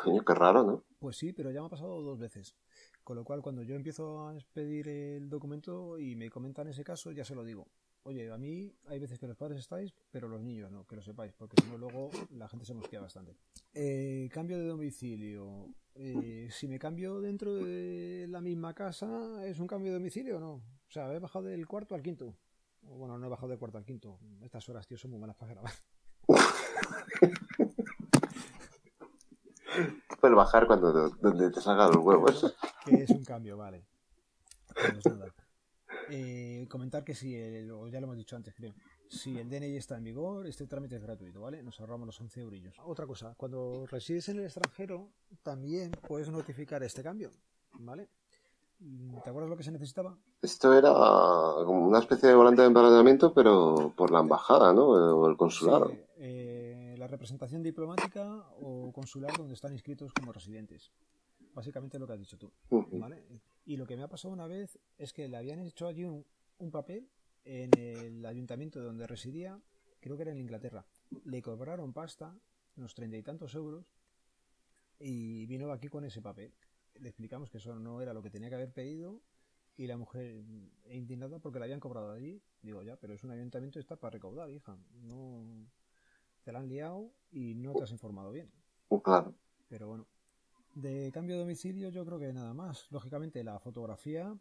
[0.00, 0.84] Coño, qué raro, ¿no?
[1.00, 2.54] Pues sí, pero ya me ha pasado dos veces.
[3.02, 7.10] Con lo cual, cuando yo empiezo a expedir el documento y me comentan ese caso,
[7.10, 7.66] ya se lo digo.
[8.06, 11.02] Oye, a mí hay veces que los padres estáis, pero los niños no, que lo
[11.02, 13.34] sepáis, porque si no luego la gente se mosquea bastante.
[13.72, 15.68] Eh, cambio de domicilio.
[15.94, 20.40] Eh, si me cambio dentro de la misma casa, ¿es un cambio de domicilio o
[20.40, 20.52] no?
[20.52, 22.36] O sea, he bajado del cuarto al quinto.
[22.82, 24.18] Bueno, no he bajado del cuarto al quinto.
[24.42, 25.72] Estas horas, tío, son muy malas para grabar.
[30.20, 32.54] Puedes bajar cuando donde te salgan los huevos.
[32.84, 33.86] Que es un cambio, vale.
[34.74, 35.02] Pues
[36.10, 38.74] eh, comentar que si, ya lo hemos dicho antes, creo,
[39.08, 41.62] si el DNI está en vigor, este trámite es gratuito, ¿vale?
[41.62, 42.76] Nos ahorramos los 11 eurillos.
[42.84, 45.10] Otra cosa, cuando resides en el extranjero,
[45.42, 47.30] también puedes notificar este cambio,
[47.78, 48.08] ¿vale?
[49.22, 50.18] ¿Te acuerdas lo que se necesitaba?
[50.42, 50.92] Esto era
[51.64, 54.88] como una especie de volante de empadronamiento, pero por la embajada, ¿no?
[54.88, 55.92] O el consulado.
[56.16, 60.92] Eh, la representación diplomática o consular donde están inscritos como residentes.
[61.54, 62.50] Básicamente lo que has dicho tú.
[62.70, 63.24] ¿vale?
[63.64, 66.24] Y lo que me ha pasado una vez es que le habían hecho allí un,
[66.58, 67.08] un papel
[67.44, 69.60] en el ayuntamiento donde residía,
[70.00, 70.84] creo que era en Inglaterra.
[71.24, 72.36] Le cobraron pasta,
[72.76, 73.86] unos treinta y tantos euros,
[74.98, 76.52] y vino aquí con ese papel.
[76.94, 79.20] Le explicamos que eso no era lo que tenía que haber pedido
[79.76, 80.44] y la mujer
[80.90, 82.40] indignada porque la habían cobrado allí.
[82.62, 84.78] Digo, ya, pero es un ayuntamiento y está para recaudar, hija.
[85.02, 85.44] No
[86.44, 88.50] te la han liado y no te has informado bien.
[89.02, 89.34] Claro.
[89.68, 90.06] Pero bueno,
[90.74, 92.90] de cambio de domicilio yo creo que nada más.
[92.90, 94.36] Lógicamente la fotografía,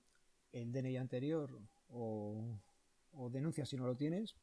[0.51, 2.59] el DNI anterior o,
[3.13, 4.35] o denuncia si no lo tienes.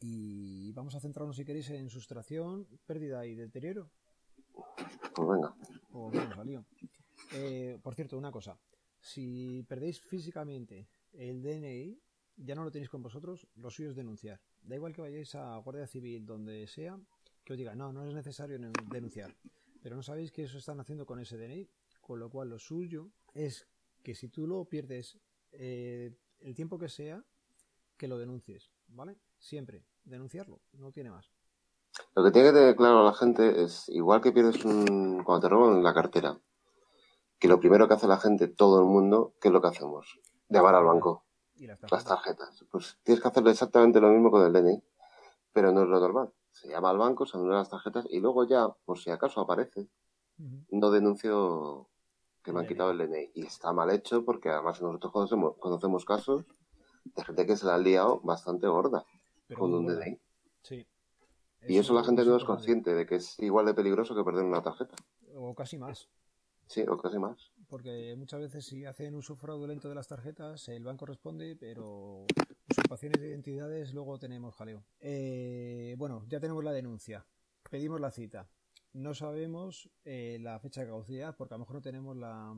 [0.00, 3.90] Y vamos a centrarnos si queréis en sustracción, pérdida y deterioro.
[5.14, 5.54] Pues venga.
[5.90, 6.64] Pues bueno, salió.
[7.34, 8.58] Eh, por cierto, una cosa.
[9.00, 12.00] Si perdéis físicamente el DNI,
[12.36, 14.40] ya no lo tenéis con vosotros, lo suyo es denunciar.
[14.62, 16.98] Da igual que vayáis a Guardia Civil, donde sea,
[17.44, 18.58] que os diga, no, no es necesario
[18.90, 19.34] denunciar.
[19.82, 21.68] Pero no sabéis que eso están haciendo con ese DNI,
[22.00, 23.66] con lo cual lo suyo es
[24.02, 25.18] que si tú lo pierdes
[25.52, 27.24] eh, el tiempo que sea,
[27.96, 29.18] que lo denuncies, ¿vale?
[29.38, 31.30] Siempre, denunciarlo, no tiene más.
[32.14, 35.48] Lo que tiene que tener claro la gente es, igual que pierdes un, cuando te
[35.48, 36.38] roban la cartera,
[37.38, 40.20] que lo primero que hace la gente, todo el mundo, ¿qué es lo que hacemos?
[40.48, 41.24] Llamar al banco.
[41.56, 42.64] las, tarjetas?
[42.70, 44.82] Pues tienes que hacer exactamente lo mismo con el DNI,
[45.52, 46.32] pero no es lo normal.
[46.52, 49.88] Se llama al banco, se anulan las tarjetas y luego ya, por si acaso aparece,
[50.70, 51.88] no denuncio
[52.42, 53.32] que me han quitado el DNI.
[53.34, 56.44] Y está mal hecho porque además nosotros conocemos, conocemos casos
[57.04, 59.04] de gente que se la ha liado bastante gorda
[59.56, 60.18] con un DNI.
[60.62, 60.86] Sí.
[61.68, 64.44] Y eso la gente no es consciente de que es igual de peligroso que perder
[64.44, 64.96] una tarjeta.
[65.34, 66.08] O casi más.
[66.66, 67.51] Sí, o casi más.
[67.72, 72.26] Porque muchas veces si hacen uso fraudulento de las tarjetas, el banco responde, pero
[72.70, 74.84] usurpaciones de identidades luego tenemos jaleo.
[75.00, 77.24] Eh, bueno, ya tenemos la denuncia.
[77.70, 78.46] Pedimos la cita.
[78.92, 82.54] No sabemos eh, la fecha de caducidad porque a lo mejor no tenemos la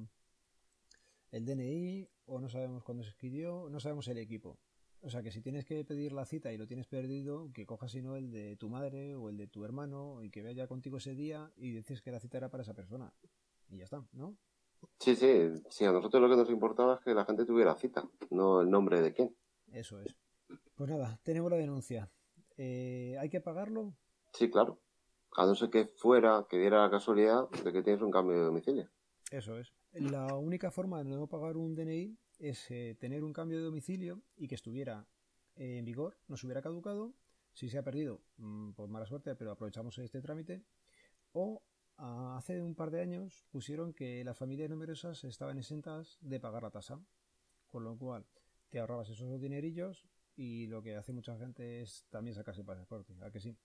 [1.31, 4.59] el DNI o no sabemos cuándo se escribió, no sabemos el equipo.
[5.01, 7.93] O sea que si tienes que pedir la cita y lo tienes perdido, que cojas
[7.93, 10.97] si no el de tu madre o el de tu hermano y que vaya contigo
[10.97, 13.13] ese día y dices que la cita era para esa persona
[13.69, 14.37] y ya está, ¿no?
[14.99, 18.09] Sí, sí, sí, a nosotros lo que nos importaba es que la gente tuviera cita,
[18.31, 19.37] no el nombre de quién.
[19.73, 20.17] Eso es.
[20.75, 22.11] Pues nada, tenemos la denuncia.
[22.57, 23.95] Eh, ¿Hay que pagarlo?
[24.33, 24.81] Sí, claro.
[25.37, 28.45] A no ser que fuera, que diera la casualidad de que tienes un cambio de
[28.45, 28.91] domicilio.
[29.31, 29.75] Eso es.
[29.93, 34.23] La única forma de no pagar un DNI es eh, tener un cambio de domicilio
[34.37, 35.07] y que estuviera
[35.57, 37.15] eh, en vigor, no se hubiera caducado.
[37.53, 40.65] Si se ha perdido, mm, por mala suerte, pero aprovechamos este trámite.
[41.33, 41.63] O
[41.97, 46.71] hace un par de años pusieron que las familias numerosas estaban exentas de pagar la
[46.71, 47.01] tasa,
[47.71, 48.25] con lo cual
[48.71, 53.15] te ahorrabas esos dinerillos y lo que hace mucha gente es también sacarse el pasaporte,
[53.23, 53.57] ¿a que sí?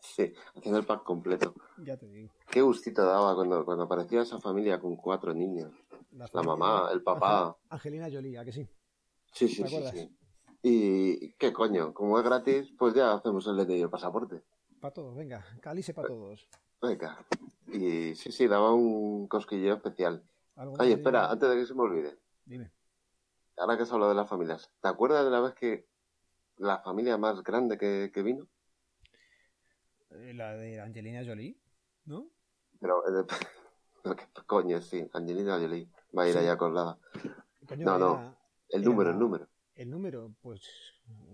[0.00, 1.54] Sí, haciendo el pack completo.
[1.78, 2.30] Ya te digo.
[2.50, 5.72] Qué gustito daba cuando, cuando aparecía esa familia con cuatro niños.
[6.12, 7.56] La, mamá, el papá.
[7.68, 8.66] Angelina Jolie, ¿a que sí?
[9.32, 10.16] Sí, sí, sí, sí.
[10.62, 14.42] Y qué coño, como es gratis, pues ya hacemos el de pasaporte.
[14.80, 16.48] Para todos, venga, calice para todos.
[16.80, 17.26] Venga.
[17.66, 20.22] Y sí, sí, daba un cosquilleo especial.
[20.56, 22.18] Oye, espera, antes de que se me olvide.
[22.44, 22.70] Dime.
[23.56, 25.86] Ahora que has hablado de las familias, ¿te acuerdas de la vez que
[26.56, 28.48] la familia más grande que, vino?
[30.10, 31.56] Eh, la de Angelina Jolie,
[32.06, 32.30] ¿no?
[32.80, 33.26] Pero, eh,
[34.16, 34.80] ¿qué coño?
[34.80, 36.98] Sí, Angelina Jolie va a ir allá colgada.
[37.76, 38.36] no, no,
[38.68, 39.48] el número, el número.
[39.74, 40.62] El número, pues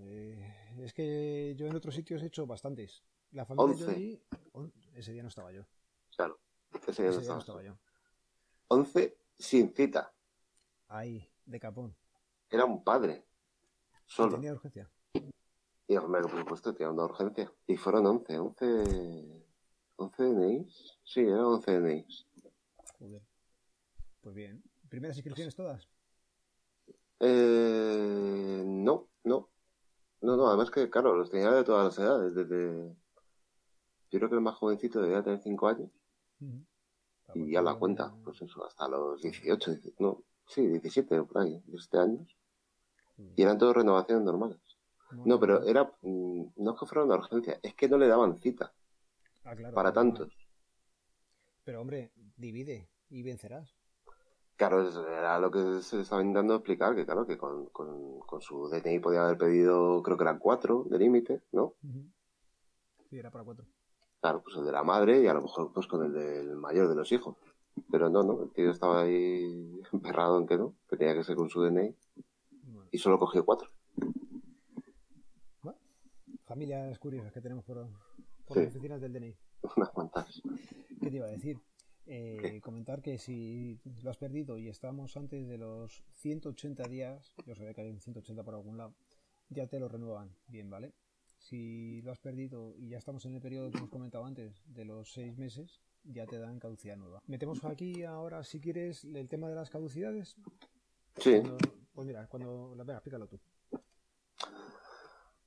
[0.01, 3.03] eh, es que yo en otros sitios he hecho bastantes.
[3.33, 4.23] La familia Jolie,
[4.95, 5.65] ese día no estaba yo.
[6.17, 6.39] Claro,
[6.87, 7.63] ese día, no, estaba.
[7.63, 7.77] yo.
[8.69, 10.13] 11 sin cita.
[10.89, 11.97] Ahí, de capón.
[12.51, 13.27] Era un padre.
[14.07, 14.37] Solo.
[14.37, 14.91] Tenía urgencia.
[15.87, 17.53] Y hombre, por supuesto, tenía una urgencia.
[17.67, 19.45] Y fueron 11, 11.
[19.97, 20.99] 11 DNIs.
[21.05, 22.27] Sí, eran 11 DNIs.
[22.99, 23.23] Joder.
[24.21, 24.63] Pues bien.
[24.89, 25.89] ¿Primeras inscripciones todas?
[27.21, 29.51] Eh, no, no.
[30.21, 32.97] No, no, además que, claro, los tenía de todas las edades, desde
[34.15, 35.91] yo creo que el más jovencito debía tener 5 años.
[37.35, 41.99] Y ya la cuenta, pues eso, hasta los 18, no, sí, 17 por ahí, 17
[41.99, 42.37] años.
[43.35, 44.61] Y eran todos renovaciones normales.
[45.11, 48.39] No, pero era, mm, no es que fuera una urgencia, es que no le daban
[48.39, 48.73] cita.
[49.45, 50.33] Ah, para tantos.
[51.65, 53.75] Pero hombre, divide y vencerás.
[54.57, 59.01] Claro, era lo que se estaba intentando explicar, que claro, que con, con, su DNI
[59.01, 61.75] podía haber pedido, creo que eran cuatro de límite, ¿no?
[63.11, 63.67] Sí, era para cuatro.
[64.25, 66.89] Claro, pues el de la madre y a lo mejor pues con el del mayor
[66.89, 67.37] de los hijos.
[67.91, 71.37] Pero no, no, el tío estaba ahí emperrado en que no, que tenía que ser
[71.37, 71.95] con su DNI.
[72.91, 73.69] Y solo cogió cuatro.
[75.61, 75.79] Bueno,
[76.47, 77.87] familias curiosas que tenemos por,
[78.47, 79.37] por las oficinas del DNI.
[79.77, 80.41] Unas cuantas.
[81.03, 81.61] ¿Qué te iba a decir?
[82.07, 87.55] Eh, comentar que si lo has perdido y estamos antes de los 180 días, yo
[87.55, 88.95] sabía que hay un 180 por algún lado,
[89.51, 90.95] ya te lo renuevan bien, ¿vale?
[91.45, 94.87] Si lo has perdido y ya estamos en el periodo que hemos comentado antes de
[94.87, 97.21] los seis meses, ya te dan caducidad nueva.
[97.27, 100.39] Metemos aquí ahora, si quieres, el tema de las caducidades.
[101.19, 101.43] Sí.
[101.93, 102.71] pues mira, cuando...
[102.71, 103.39] Venga, explícalo tú.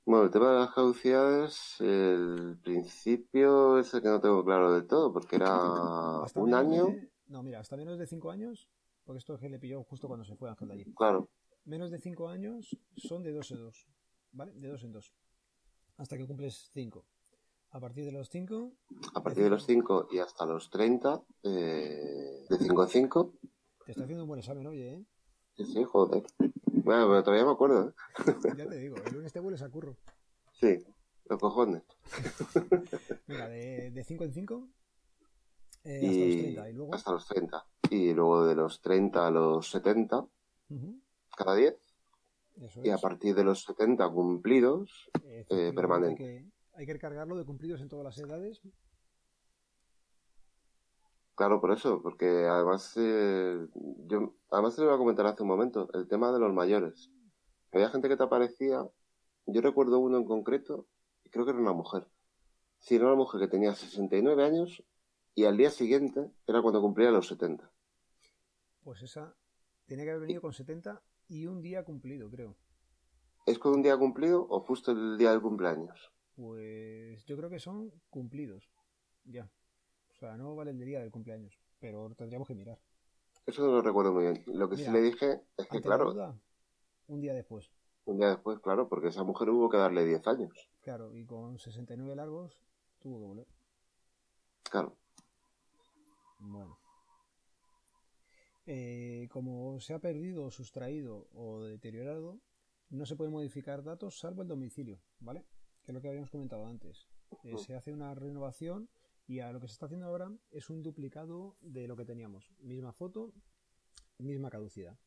[0.06, 4.86] Bueno, el tema de las caducidades, el principio es el que no tengo claro del
[4.86, 6.94] todo, porque era un año.
[7.26, 8.68] no, mira, hasta menos de cinco años,
[9.02, 10.84] porque esto es que le pilló justo cuando se fue Ángel de allí.
[10.94, 11.28] Claro.
[11.64, 13.88] Menos de cinco años son de dos en dos,
[14.30, 14.52] ¿vale?
[14.54, 15.12] De dos en dos.
[15.98, 17.04] Hasta que cumples cinco.
[17.70, 18.72] A partir de los cinco.
[19.14, 23.34] A partir de, los cinco y hasta los treinta, eh, de cinco en cinco.
[23.84, 25.04] Te está haciendo un buen examen, oye, ¿eh?
[25.56, 26.22] Sí, sí, joder.
[26.66, 27.88] Bueno, pero todavía me acuerdo.
[27.88, 27.92] ¿eh?
[28.56, 29.96] Ya te digo, el lunes te vuelves a curro.
[30.52, 30.78] Sí,
[31.26, 31.82] los cojones.
[33.26, 34.68] Mira, de 5 en 5
[35.84, 36.68] eh, hasta los 30.
[36.68, 36.94] ¿Y luego?
[36.94, 37.66] Hasta los 30.
[37.90, 40.26] Y luego de los 30 a los 70,
[41.36, 41.87] cada 10.
[42.82, 46.22] Y a partir de los 70 cumplidos, eh, permanente.
[46.22, 48.60] Hay que, hay que recargarlo de cumplidos en todas las edades
[51.38, 53.64] Claro, por eso, porque además, eh,
[54.08, 57.12] yo, además te lo iba a comentar hace un momento, el tema de los mayores.
[57.70, 58.84] Había gente que te aparecía,
[59.46, 60.88] yo recuerdo uno en concreto,
[61.24, 62.08] y creo que era una mujer.
[62.80, 64.82] Sí, era una mujer que tenía 69 años
[65.36, 67.70] y al día siguiente era cuando cumplía los 70.
[68.82, 69.36] Pues esa
[69.86, 72.56] tiene que haber venido con 70 y un día cumplido, creo.
[73.46, 76.12] ¿Es con un día cumplido o justo el día del cumpleaños?
[76.36, 78.68] Pues yo creo que son cumplidos,
[79.24, 79.50] ya.
[80.10, 82.78] O sea, no vale el día del cumpleaños, pero tendríamos que mirar.
[83.46, 84.44] Eso no lo recuerdo muy bien.
[84.46, 86.36] Lo que sí le dije es que, claro.
[87.06, 87.70] un día después.
[88.04, 90.68] Un día después, claro, porque esa mujer hubo que darle 10 años.
[90.82, 92.60] Claro, y con 69 largos
[92.98, 93.46] tuvo que volver.
[94.70, 94.96] Claro.
[96.38, 96.78] Bueno.
[98.70, 102.38] Eh, como se ha perdido, sustraído o deteriorado,
[102.90, 105.46] no se puede modificar datos salvo el domicilio, ¿vale?
[105.82, 107.08] Que es lo que habíamos comentado antes.
[107.44, 108.90] Eh, se hace una renovación
[109.26, 112.52] y a lo que se está haciendo ahora es un duplicado de lo que teníamos.
[112.60, 113.32] Misma foto,
[114.18, 114.98] misma caducidad.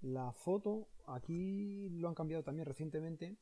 [0.00, 3.36] La foto, aquí lo han cambiado también recientemente.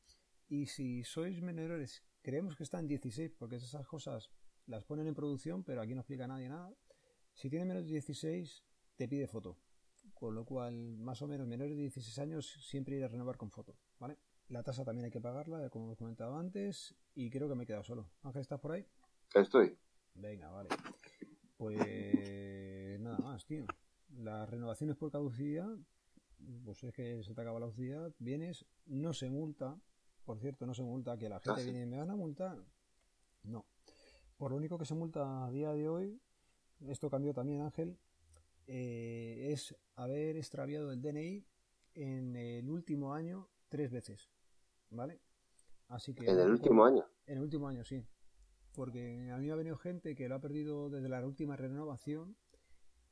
[0.49, 4.31] Y si sois menores, creemos que está en 16, porque esas cosas
[4.65, 6.73] las ponen en producción, pero aquí no explica nadie nada.
[7.35, 8.63] Si tiene menos de 16,
[8.95, 9.57] te pide foto.
[10.13, 13.51] Con lo cual, más o menos, menores de 16 años, siempre ir a renovar con
[13.51, 13.75] foto.
[13.99, 14.17] ¿Vale?
[14.49, 16.95] La tasa también hay que pagarla, como hemos comentado antes.
[17.15, 18.09] Y creo que me he quedado solo.
[18.21, 18.85] Ángel, ¿estás por ahí?
[19.33, 19.77] Estoy.
[20.15, 20.69] Venga, vale.
[21.57, 23.65] Pues nada más, tío.
[24.17, 25.75] Las renovaciones por caducidad,
[26.63, 29.79] pues es que se te acaba la caducidad, vienes, no se multa,
[30.25, 32.63] por cierto, no se multa, que la gente ah, viene y me van a multar.
[33.43, 33.65] No.
[34.37, 36.21] Por lo único que se multa a día de hoy,
[36.87, 37.97] esto cambió también Ángel,
[38.67, 41.45] eh, es haber extraviado el DNI
[41.95, 44.29] en el último año tres veces.
[44.89, 45.21] ¿Vale?
[45.87, 46.29] Así que.
[46.29, 47.05] ¿En el último año?
[47.25, 48.05] En el último año, sí
[48.73, 52.35] porque a mí me ha venido gente que lo ha perdido desde la última renovación,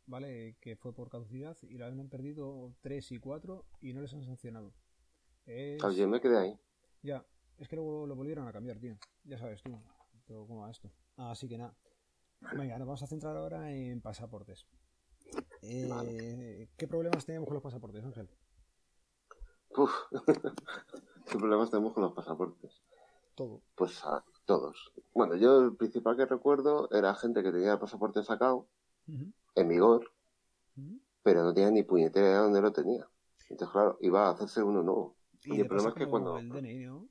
[0.05, 0.57] ¿vale?
[0.59, 4.23] Que fue por caducidad y lo han perdido 3 y 4 y no les han
[4.23, 4.73] sancionado.
[5.45, 5.81] Es...
[5.95, 6.59] yo me quedé ahí.
[7.03, 7.25] Ya,
[7.57, 8.97] es que luego lo volvieron a cambiar, tío.
[9.23, 9.79] Ya sabes tú,
[10.25, 10.91] pero cómo va esto.
[11.17, 11.75] Así que nada.
[12.57, 14.65] Venga, nos vamos a centrar ahora en pasaportes.
[15.61, 18.29] Eh, ¿Qué problemas tenemos con los pasaportes, Ángel?
[19.77, 19.91] Uf,
[21.29, 22.81] ¿qué problemas tenemos con los pasaportes?
[23.35, 23.61] Todo.
[23.75, 24.91] Pues a todos.
[25.13, 28.67] Bueno, yo el principal que recuerdo era gente que tenía el pasaporte sacado,
[29.55, 30.11] en vigor,
[31.23, 33.07] pero no tenía ni puñetera de dónde lo tenía.
[33.49, 35.15] Entonces, claro, iba a hacerse uno nuevo.
[35.43, 36.37] Y, el problema es que cuando...
[36.37, 37.09] El DNI,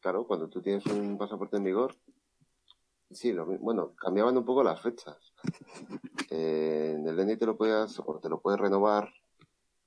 [0.00, 1.94] Claro, cuando tú tienes un pasaporte en vigor,
[3.14, 5.16] sí, lo, bueno, cambiaban un poco las fechas.
[6.30, 9.08] Eh, en el DNI te lo puedes, o te lo puedes renovar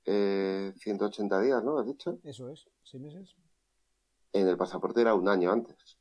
[0.06, 1.78] eh, 180 días, ¿no?
[1.78, 2.18] ¿Has dicho?
[2.24, 3.36] Eso es, seis meses.
[4.32, 5.98] En el pasaporte era un año antes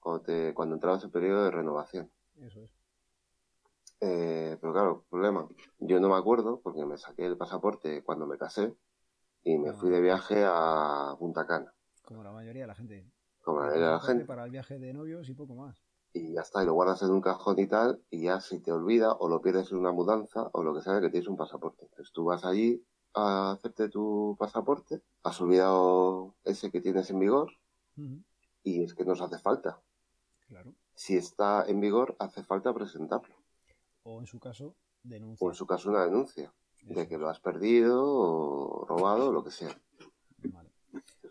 [0.00, 2.10] cuando, te, cuando entrabas en periodo de renovación.
[2.40, 2.70] Eso es.
[4.00, 5.48] Eh, pero claro, problema.
[5.78, 8.74] Yo no me acuerdo porque me saqué el pasaporte cuando me casé
[9.42, 11.72] y me fui de viaje a Punta Cana.
[12.02, 13.10] Como la mayoría de la gente.
[13.42, 14.24] Como la mayoría de la gente.
[14.24, 15.85] Para el viaje de novios y poco más.
[16.16, 18.72] Y ya está, y lo guardas en un cajón y tal, y ya si te
[18.72, 21.84] olvida o lo pierdes en una mudanza o lo que sea, que tienes un pasaporte.
[21.84, 27.52] Entonces tú vas allí a hacerte tu pasaporte, has olvidado ese que tienes en vigor,
[28.62, 29.82] y es que nos hace falta.
[30.48, 30.72] Claro.
[30.94, 33.34] Si está en vigor, hace falta presentarlo.
[34.02, 35.46] O en su caso, denuncia.
[35.46, 36.50] O en su caso, una denuncia
[36.80, 39.78] de que lo has perdido o robado o lo que sea.
[40.44, 40.70] Vale.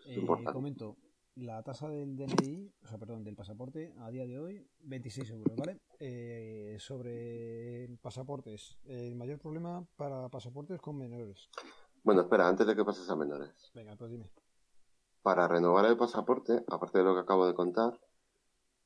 [0.06, 0.96] Eh, comento,
[1.36, 5.54] la tasa del DNI, o sea, perdón, del pasaporte a día de hoy, 26 euros,
[5.56, 5.80] ¿vale?
[6.00, 11.50] Eh, sobre pasaportes, el mayor problema para pasaportes con menores.
[12.02, 13.70] Bueno, espera, antes de que pases a menores.
[13.74, 14.30] Venga, pues dime.
[15.22, 18.00] Para renovar el pasaporte, aparte de lo que acabo de contar,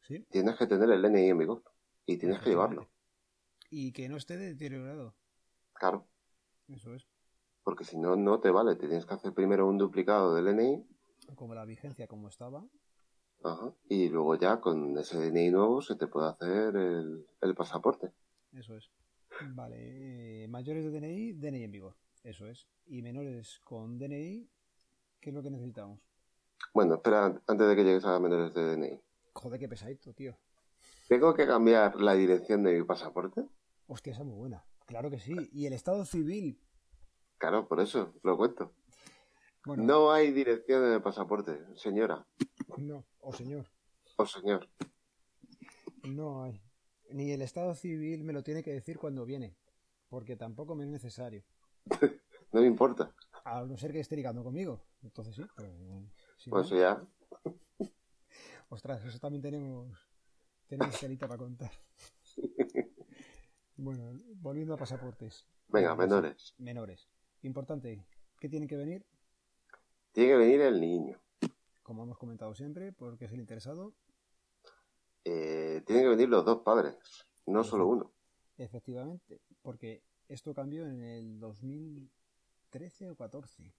[0.00, 0.26] ¿Sí?
[0.30, 1.62] tienes que tener el DNI en vigor
[2.06, 2.88] y tienes que llevarlo.
[3.70, 5.14] Y que no esté deteriorado.
[5.74, 6.08] Claro.
[6.68, 7.06] Eso es.
[7.62, 8.74] Porque si no, no te vale.
[8.74, 10.84] tienes que hacer primero un duplicado del DNI
[11.34, 12.64] como la vigencia como estaba.
[13.42, 13.72] Ajá.
[13.88, 18.12] Y luego ya con ese DNI nuevo se te puede hacer el, pasaporte.
[18.52, 18.90] Eso es.
[19.54, 20.44] Vale.
[20.44, 21.96] Eh, mayores de DNI, DNI en vigor.
[22.22, 22.66] Eso es.
[22.86, 24.48] Y menores con DNI,
[25.20, 26.00] ¿qué es lo que necesitamos?
[26.74, 29.00] Bueno, espera, antes de que llegues a menores de DNI.
[29.32, 30.36] Joder, qué pesadito, tío.
[31.08, 33.46] ¿Tengo que cambiar la dirección de mi pasaporte?
[33.86, 34.64] Hostia, esa es muy buena.
[34.86, 35.34] Claro que sí.
[35.52, 36.60] Y el estado civil.
[37.38, 38.72] Claro, por eso lo cuento
[39.64, 42.26] no hay dirección en el pasaporte, señora.
[42.78, 43.66] No, o señor.
[44.16, 44.68] O señor.
[46.04, 46.60] No hay.
[47.10, 49.56] Ni el Estado civil me lo tiene que decir cuando viene,
[50.08, 51.42] porque tampoco me es necesario.
[52.52, 53.14] no me importa.
[53.44, 54.80] A no ser que esté ligando conmigo.
[55.02, 56.50] Entonces sí.
[56.50, 57.04] pues ya.
[58.68, 59.98] Ostras, eso también tenemos,
[60.68, 61.72] tenemos salita para contar.
[63.76, 65.44] bueno, volviendo a pasaportes.
[65.68, 66.54] Venga, menores.
[66.58, 67.08] Menores.
[67.42, 68.06] Importante,
[68.38, 69.04] ¿qué tienen que venir?
[70.12, 71.20] Tiene que venir el niño.
[71.82, 73.94] Como hemos comentado siempre, porque es el interesado.
[75.24, 76.96] Eh, tienen que venir los dos padres,
[77.46, 78.12] no solo uno.
[78.56, 83.72] Efectivamente, porque esto cambió en el 2013 o 14,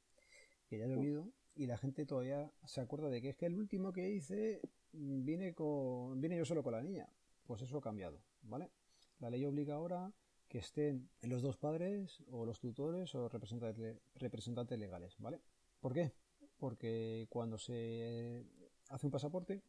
[0.68, 3.58] que ya ha llovido y la gente todavía se acuerda de que es que el
[3.58, 4.62] último que hice
[4.94, 7.10] vine con vine yo solo con la niña.
[7.46, 8.72] Pues eso ha cambiado, ¿vale?
[9.20, 10.14] La ley obliga ahora
[10.48, 15.42] que estén los dos padres o los tutores o representantes, representantes legales, ¿vale?
[15.80, 16.14] ¿Por qué?
[16.62, 18.46] Porque cuando se
[18.90, 19.64] hace un pasaporte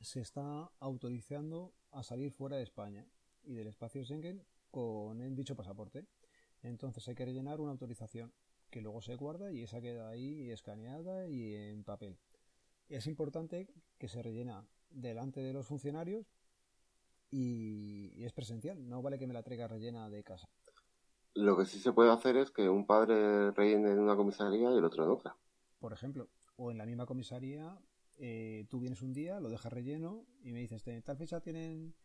[0.00, 3.04] se está autorizando a salir fuera de España
[3.42, 6.06] y del espacio Schengen con dicho pasaporte.
[6.62, 8.32] Entonces hay que rellenar una autorización
[8.70, 12.16] que luego se guarda y esa queda ahí escaneada y en papel.
[12.88, 13.66] Es importante
[13.98, 16.24] que se rellena delante de los funcionarios
[17.32, 20.48] y, es presencial, no vale que me la traiga rellena de casa.
[21.34, 24.78] Lo que sí se puede hacer es que un padre rellene en una comisaría y
[24.78, 25.36] el otro en otra.
[25.82, 27.76] Por ejemplo, o en la misma comisaría,
[28.16, 31.96] eh, tú vienes un día, lo dejas relleno y me dices, en tal fecha tienen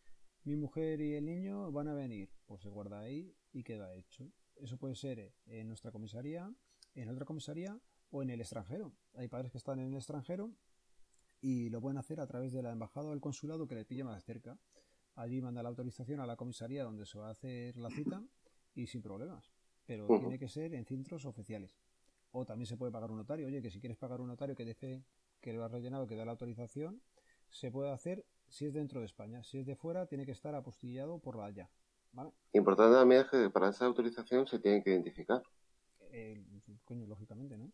[0.46, 2.32] mi mujer y el niño, van a venir.
[2.48, 4.32] Pues se guarda ahí y queda hecho.
[4.56, 6.52] Eso puede ser en nuestra comisaría,
[6.96, 8.94] en otra comisaría o en el extranjero.
[9.14, 10.52] Hay padres que están en el extranjero
[11.40, 14.04] y lo pueden hacer a través de la embajada o el consulado que le pille
[14.04, 14.58] más cerca.
[15.14, 18.24] Allí manda la autorización a la comisaría donde se va a hacer la cita
[18.74, 19.52] y sin problemas.
[19.86, 21.78] Pero tiene que ser en centros oficiales.
[22.40, 23.48] O también se puede pagar un notario.
[23.48, 25.04] Oye, que si quieres pagar un notario que deje
[25.42, 27.02] que lo has rellenado, que da la autorización,
[27.50, 29.44] se puede hacer si es dentro de España.
[29.44, 31.68] Si es de fuera, tiene que estar apostillado por la Haya.
[32.12, 32.32] ¿Vale?
[32.54, 35.42] Importante también es que para esa autorización se tiene que identificar.
[36.12, 36.46] Eh,
[36.86, 37.72] coño, lógicamente, ¿no?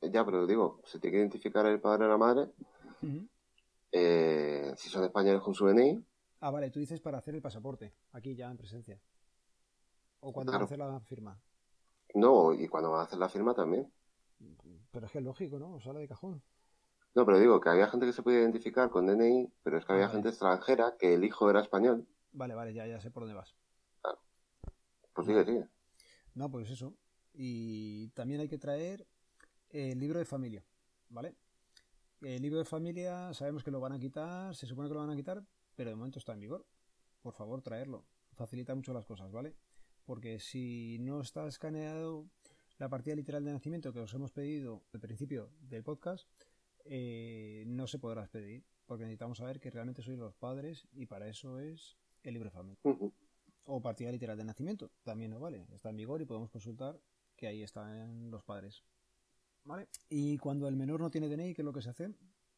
[0.00, 2.50] Ya, pero digo, se tiene que identificar el padre o la madre.
[3.92, 6.02] Eh, si son españoles con su DNI.
[6.40, 8.98] Ah, vale, tú dices para hacer el pasaporte, aquí ya en presencia.
[10.20, 11.38] ¿O cuando a hacer la firma?
[12.14, 13.90] No, y cuando van a hacer la firma también.
[14.90, 15.80] Pero es que es lógico, ¿no?
[15.80, 16.42] Sale de cajón.
[17.14, 19.92] No, pero digo que había gente que se podía identificar con DNI, pero es que
[19.92, 22.06] había gente extranjera que el hijo era español.
[22.32, 23.54] Vale, vale, ya, ya sé por dónde vas.
[24.00, 24.18] Claro.
[25.12, 25.68] Pues sigue, sigue.
[26.34, 26.94] No, pues eso.
[27.34, 29.06] Y también hay que traer
[29.70, 30.64] el libro de familia,
[31.08, 31.34] ¿vale?
[32.20, 35.10] El libro de familia sabemos que lo van a quitar, se supone que lo van
[35.10, 35.42] a quitar,
[35.74, 36.64] pero de momento está en vigor.
[37.20, 38.04] Por favor, traerlo.
[38.34, 39.54] Facilita mucho las cosas, ¿vale?
[40.04, 42.26] Porque si no está escaneado
[42.78, 46.28] la partida literal de nacimiento que os hemos pedido al principio del podcast,
[46.84, 51.28] eh, no se podrá pedir, porque necesitamos saber que realmente sois los padres y para
[51.28, 52.80] eso es el libre familia.
[53.64, 56.98] O partida literal de nacimiento, también no vale, está en vigor y podemos consultar
[57.36, 58.82] que ahí están los padres.
[59.64, 59.88] ¿Vale?
[60.08, 62.12] Y cuando el menor no tiene DNI, ¿qué es lo que se hace?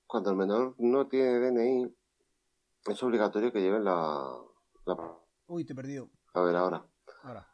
[0.06, 1.94] Cuando el menor no tiene DNI,
[2.86, 4.38] es obligatorio que lleven la...
[4.86, 5.18] la...
[5.46, 6.08] Uy, te he perdido.
[6.32, 6.86] A ver, ahora.
[7.24, 7.48] Ahora.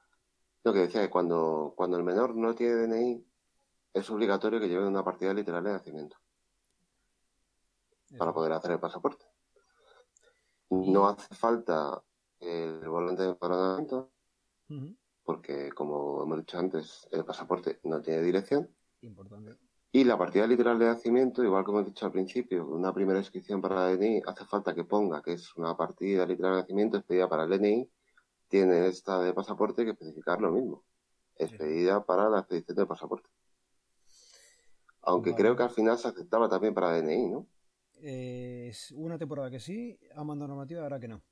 [0.65, 3.25] Lo que decía que cuando, cuando el menor no tiene DNI,
[3.95, 6.17] es obligatorio que lleve una partida literal de nacimiento.
[8.19, 9.25] Para poder hacer el pasaporte.
[10.71, 12.03] No hace falta
[12.41, 14.11] el volante de empadronamiento,
[15.23, 18.69] porque como hemos dicho antes, el pasaporte no tiene dirección.
[19.03, 19.57] Importante.
[19.93, 23.61] Y la partida literal de nacimiento, igual como he dicho al principio, una primera inscripción
[23.61, 27.29] para la DNI, hace falta que ponga que es una partida literal de nacimiento expedida
[27.29, 27.91] para el DNI,
[28.51, 30.85] tiene esta de pasaporte que especificar lo mismo,
[31.37, 33.29] expedida para la expedición del pasaporte.
[35.03, 37.47] Aunque creo que al final se aceptaba también para DNI, ¿no?
[37.95, 41.23] Es una temporada que sí, ha mandado normativa, ahora que no.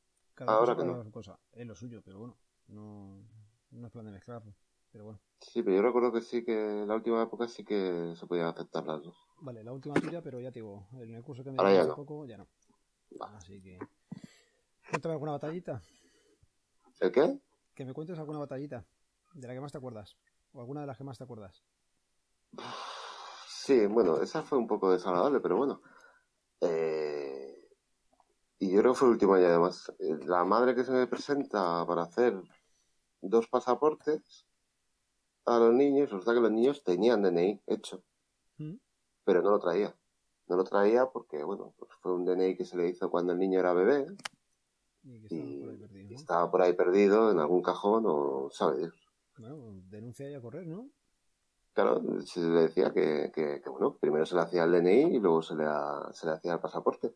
[0.46, 1.10] ahora que no.
[1.10, 1.38] Cosa.
[1.52, 2.38] Es lo suyo, pero bueno,
[2.68, 3.20] no,
[3.72, 4.54] no es plan de mezclarlo.
[4.92, 5.20] Pero bueno.
[5.40, 8.84] Sí, pero yo recuerdo que sí que la última época sí que se podían aceptar
[8.86, 9.16] las dos.
[9.40, 11.92] Vale, la última tuya, pero ya te digo, en el curso que me dio hace
[11.92, 12.46] poco ya no.
[13.20, 13.78] Así que.
[14.88, 15.82] Cuéntame alguna batallita.
[17.00, 17.40] ¿El qué?
[17.74, 18.84] Que me cuentes alguna batallita.
[19.34, 20.16] De la que más te acuerdas.
[20.52, 21.62] O alguna de las que más te acuerdas.
[23.46, 25.82] Sí, bueno, esa fue un poco desagradable, pero bueno.
[26.60, 27.68] Eh,
[28.58, 29.92] y yo creo que fue el último año además.
[29.98, 32.40] Eh, la madre que se me presenta para hacer
[33.20, 34.46] dos pasaportes
[35.44, 38.02] a los niños, resulta que los niños tenían DNI hecho,
[38.58, 38.76] ¿Mm?
[39.24, 39.94] pero no lo traía.
[40.46, 43.38] No lo traía porque, bueno, pues fue un DNI que se le hizo cuando el
[43.38, 44.06] niño era bebé
[45.02, 48.94] y, estaba, por ahí perdido, en algún cajón o sabe Dios.
[49.38, 49.56] Bueno,
[49.88, 50.90] denuncia y a correr, ¿no?
[51.72, 55.42] Claro, se le decía que, que, bueno, primero se le hacía el DNI y luego
[55.42, 55.64] se le,
[56.12, 57.14] se le hacía el pasaporte.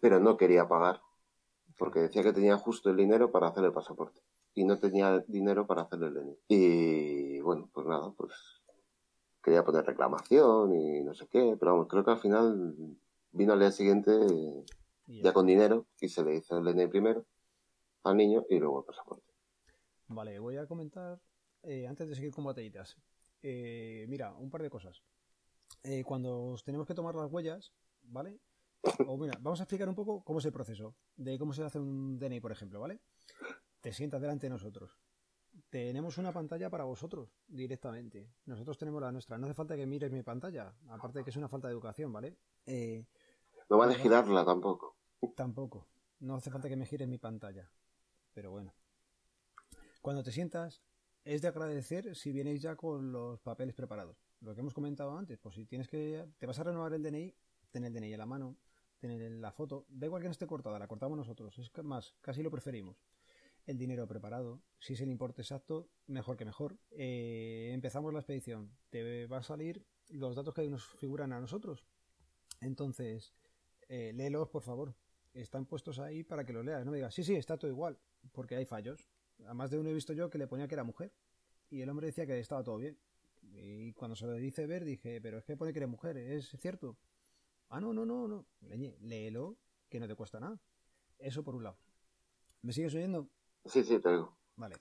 [0.00, 1.00] Pero no quería pagar,
[1.78, 4.20] porque decía que tenía justo el dinero para hacer el pasaporte
[4.54, 6.38] y no tenía dinero para hacerle el DNI.
[6.48, 8.32] Y bueno, pues nada, pues
[9.42, 12.74] quería poner reclamación y no sé qué, pero vamos, creo que al final
[13.32, 14.12] vino al día siguiente
[15.06, 17.26] ya, con dinero y se le hizo el DNI primero
[18.04, 19.32] al niño y luego el pasaporte.
[20.08, 21.20] Vale, voy a comentar,
[21.62, 22.96] eh, antes de seguir con batallitas,
[23.42, 25.02] eh, mira, un par de cosas.
[25.82, 27.72] Eh, cuando tenemos que tomar las huellas,
[28.02, 28.38] ¿vale?
[29.08, 31.78] O mira, vamos a explicar un poco cómo es el proceso de cómo se hace
[31.78, 33.00] un DNI, por ejemplo, ¿vale?
[33.82, 34.96] te sientas delante de nosotros.
[35.68, 38.30] Tenemos una pantalla para vosotros directamente.
[38.46, 39.36] Nosotros tenemos la nuestra.
[39.36, 40.72] No hace falta que mires mi pantalla.
[40.88, 42.38] Aparte de que es una falta de educación, ¿vale?
[42.64, 43.04] Eh,
[43.72, 44.98] no vale girarla tampoco.
[45.34, 45.88] Tampoco.
[46.20, 47.70] No hace falta que me gires mi pantalla.
[48.34, 48.74] Pero bueno.
[50.02, 50.82] Cuando te sientas,
[51.24, 54.18] es de agradecer si vienes ya con los papeles preparados.
[54.40, 56.28] Lo que hemos comentado antes, pues si tienes que.
[56.36, 57.34] Te vas a renovar el DNI,
[57.70, 58.58] ten el DNI en la mano,
[58.98, 59.86] ten la foto.
[59.88, 61.58] Da igual que no esté cortada, la cortamos nosotros.
[61.58, 62.98] Es más, casi lo preferimos
[63.64, 64.60] el dinero preparado.
[64.80, 66.76] Si es el importe exacto, mejor que mejor.
[66.90, 68.70] Eh, empezamos la expedición.
[68.90, 71.86] Te va a salir los datos que nos figuran a nosotros.
[72.60, 73.32] Entonces,
[73.92, 74.94] eh, léelos, por favor.
[75.34, 76.82] Están puestos ahí para que los leas.
[76.82, 77.98] No me digas, sí, sí, está todo igual,
[78.32, 79.06] porque hay fallos.
[79.44, 81.12] Además de uno he visto yo que le ponía que era mujer.
[81.68, 82.98] Y el hombre decía que estaba todo bien.
[83.42, 86.56] Y cuando se lo dice ver, dije, pero es que pone que eres mujer, ¿es
[86.58, 86.96] cierto?
[87.68, 88.46] Ah, no, no, no, no.
[88.62, 89.58] léelo,
[89.90, 90.58] que no te cuesta nada.
[91.18, 91.76] Eso por un lado.
[92.62, 93.28] ¿Me sigues oyendo?
[93.66, 94.34] Sí, sí, te digo.
[94.56, 94.76] Vale.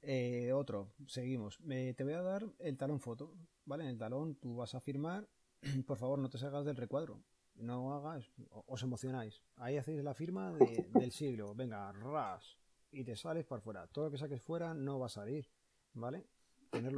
[0.00, 1.58] Eh, otro, seguimos.
[1.58, 3.36] te voy a dar el talón foto,
[3.66, 3.84] ¿vale?
[3.84, 5.28] En el talón tú vas a firmar.
[5.86, 7.22] Por favor, no te salgas del recuadro.
[7.56, 9.42] No hagas, os emocionáis.
[9.56, 11.54] Ahí hacéis la firma del siglo.
[11.54, 12.56] Venga, ras.
[12.90, 13.86] Y te sales para fuera.
[13.86, 15.48] Todo lo que saques fuera no va a salir,
[15.94, 16.26] ¿vale?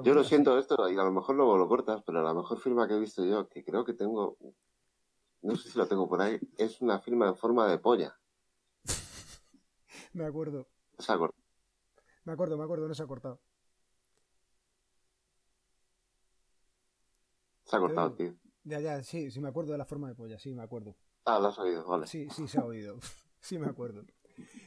[0.04, 2.86] yo lo siento esto y a lo mejor luego lo cortas, pero la mejor firma
[2.86, 4.36] que he visto yo, que creo que tengo,
[5.42, 8.16] no sé si lo tengo por ahí, es una firma en forma de polla.
[10.12, 10.68] Me acuerdo.
[10.98, 11.42] Se ha cortado.
[12.24, 13.40] Me acuerdo, me acuerdo, no se ha cortado.
[17.64, 18.34] Se ha cortado, tío.
[18.64, 20.96] Ya, ya, sí, sí me acuerdo de la forma de polla, sí, me acuerdo.
[21.26, 22.06] Ah, lo has oído, vale.
[22.06, 22.98] Sí, sí, se ha oído.
[23.40, 24.04] sí, me acuerdo.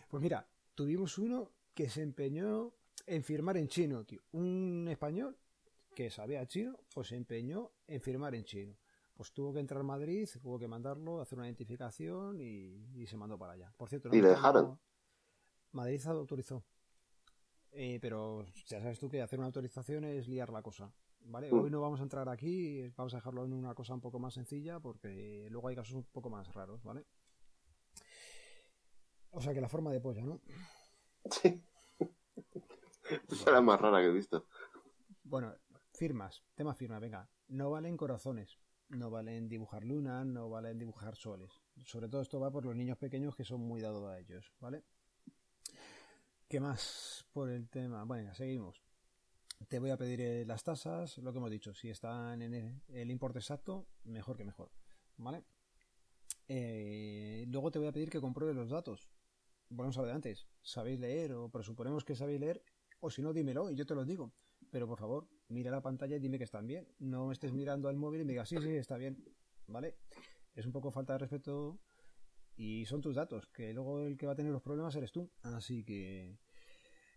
[0.10, 2.74] Pues mira, tuvimos uno que se empeñó
[3.06, 4.22] en firmar en chino, tío.
[4.32, 5.38] Un español
[5.96, 8.76] que sabía chino, pues se empeñó en firmar en chino.
[9.16, 13.38] Pues tuvo que entrar a Madrid, tuvo que mandarlo, hacer una identificación y, se mandó
[13.38, 13.74] para allá.
[13.76, 14.80] Por cierto, ¿Y le dejaron?
[15.72, 16.64] Madrid autorizó.
[17.72, 20.92] Eh, pero ya sabes tú que hacer una autorización es liar la cosa.
[21.22, 21.52] ¿Vale?
[21.52, 21.60] Mm.
[21.60, 24.34] Hoy no vamos a entrar aquí, vamos a dejarlo en una cosa un poco más
[24.34, 27.06] sencilla porque luego hay casos un poco más raros, ¿vale?
[29.32, 30.42] O sea que la forma de polla, ¿no?
[31.30, 31.62] Sí.
[33.30, 34.48] Esa es la más rara que he visto.
[35.24, 35.54] Bueno,
[35.94, 37.30] firmas, tema firma, venga.
[37.48, 38.58] No valen corazones,
[38.90, 41.62] no valen dibujar lunas, no valen dibujar soles.
[41.86, 44.84] Sobre todo esto va por los niños pequeños que son muy dados a ellos, ¿vale?
[46.48, 48.04] ¿Qué más por el tema?
[48.06, 48.87] Bueno, seguimos.
[49.66, 51.74] Te voy a pedir eh, las tasas, lo que hemos dicho.
[51.74, 54.72] Si están en el, importe exacto, mejor que mejor.
[55.18, 55.44] ¿Vale?
[56.48, 59.10] Eh, luego te voy a pedir que compruebe los datos.
[59.70, 60.48] Volvemos a ver antes.
[60.62, 62.64] ¿Sabéis leer o presuponemos que sabéis leer?
[63.02, 64.32] O si no, dímelo y yo te lo digo.
[64.72, 66.88] Pero por favor, mira la pantalla y dime que están bien.
[67.00, 69.24] No estés mirando al móvil y me digas, sí, sí, está bien.
[69.68, 69.98] ¿Vale?
[70.56, 71.80] Es un poco falta de respeto
[72.56, 75.30] Y son tus datos, que luego el que va a tener los problemas eres tú.
[75.42, 76.38] Así que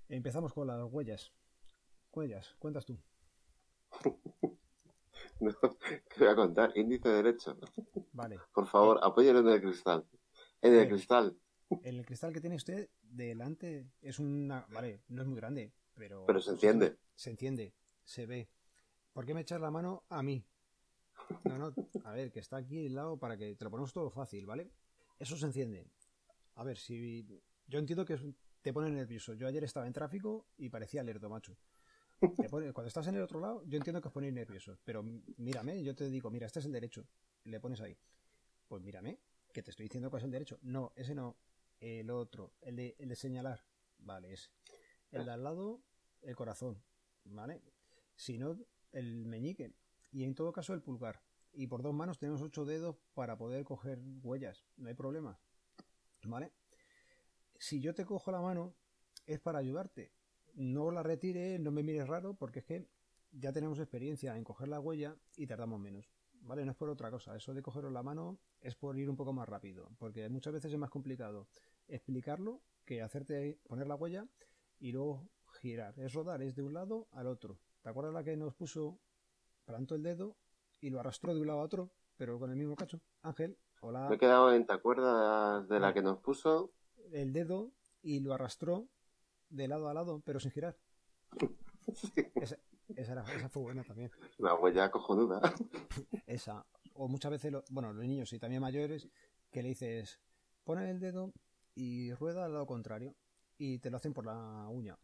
[0.09, 1.33] empezamos con las huellas.
[2.13, 2.99] Huellas, cuentas tú.
[5.41, 6.73] no, te voy a contar.
[6.77, 7.57] Índice derecho.
[8.13, 8.39] Vale.
[8.53, 10.05] Por favor, eh, apóyalo en el cristal.
[10.61, 11.37] En el cristal.
[11.83, 14.67] En el cristal que tiene usted delante es una...
[14.71, 16.27] Vale, no es muy grande, pero...
[16.27, 16.97] Pero se enciende.
[17.15, 18.49] Se enciende, se ve.
[19.13, 20.45] ¿Por qué me echas la mano a mí?
[21.45, 21.73] No, no,
[22.05, 24.73] a ver, que está aquí al lado para que te lo ponemos todo fácil, ¿vale?
[25.19, 25.87] Eso se enciende.
[26.57, 27.25] A ver, si...
[27.69, 28.19] Yo entiendo que
[28.63, 29.35] te pone nervioso.
[29.35, 31.57] Yo ayer estaba en tráfico y parecía alerta, macho.
[32.21, 34.79] Cuando estás en el otro lado, yo entiendo que os ponéis nerviosos.
[34.85, 37.07] Pero mírame, yo te digo, mira, este es el derecho.
[37.45, 37.97] Le pones ahí.
[38.69, 39.19] Pues mírame,
[39.53, 40.59] que te estoy diciendo cuál es el derecho.
[40.63, 41.37] No, ese no.
[41.81, 42.53] El otro.
[42.61, 43.65] El de, el de señalar.
[43.99, 44.51] Vale, ese.
[45.11, 45.83] El de al lado,
[46.21, 46.83] el corazón.
[47.25, 47.63] ¿Vale?
[48.17, 48.59] Si no,
[48.93, 49.73] el meñique.
[50.13, 51.23] Y en todo caso, el pulgar.
[51.53, 54.67] Y por dos manos tenemos ocho dedos para poder coger huellas.
[54.77, 55.41] No hay problema.
[56.25, 56.53] ¿Vale?
[57.59, 58.75] Si yo te cojo la mano,
[59.27, 60.13] es para ayudarte
[60.55, 62.87] no la retire, no me mires raro, porque es que
[63.33, 66.11] ya tenemos experiencia en coger la huella y tardamos menos.
[66.43, 66.65] ¿Vale?
[66.65, 67.37] No es por otra cosa.
[67.37, 69.91] Eso de cogerlo la mano es por ir un poco más rápido.
[69.99, 71.49] Porque muchas veces es más complicado
[71.87, 74.27] explicarlo que hacerte poner la huella
[74.79, 75.29] y luego
[75.61, 75.99] girar.
[75.99, 77.59] Es rodar, es de un lado al otro.
[77.83, 78.99] ¿Te acuerdas la que nos puso,
[79.65, 80.37] plantó el dedo
[80.81, 83.01] y lo arrastró de un lado a otro, pero con el mismo cacho?
[83.23, 84.09] Ángel, hola.
[84.09, 86.73] Me he quedado en, ¿te acuerdas de la que nos puso?
[87.13, 87.73] El dedo
[88.03, 88.89] y lo arrastró
[89.51, 90.77] de lado a lado, pero sin girar.
[92.97, 94.11] Esa, esa, fue buena también.
[94.39, 95.41] La huella cojonuda.
[96.27, 96.67] Esa.
[96.95, 99.09] O muchas veces, bueno, los niños y también mayores,
[99.51, 100.21] que le dices,
[100.65, 101.33] pone el dedo
[101.75, 103.15] y rueda al lado contrario.
[103.59, 104.99] Y te lo hacen por la uña.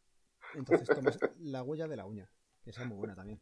[0.55, 2.29] Entonces tomas la huella de la uña.
[2.65, 3.41] Esa es muy buena también.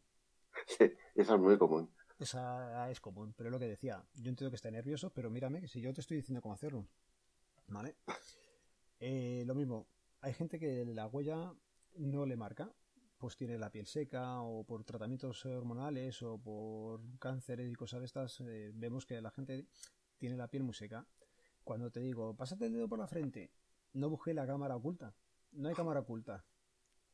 [0.67, 1.91] Sí, esa es muy común.
[2.19, 4.05] Esa es común, pero es lo que decía.
[4.13, 6.87] Yo entiendo que está nervioso, pero mírame, que si yo te estoy diciendo cómo hacerlo.
[7.67, 7.95] ¿Vale?
[8.99, 9.87] Eh, lo mismo,
[10.25, 11.53] hay gente que la huella
[11.97, 12.73] no le marca,
[13.19, 18.07] pues tiene la piel seca o por tratamientos hormonales o por cánceres y cosas de
[18.07, 19.67] estas, eh, vemos que la gente
[20.17, 21.05] tiene la piel muy seca.
[21.63, 23.51] Cuando te digo, pásate el dedo por la frente,
[23.93, 25.13] no busqué la cámara oculta.
[25.51, 26.43] No hay cámara oculta.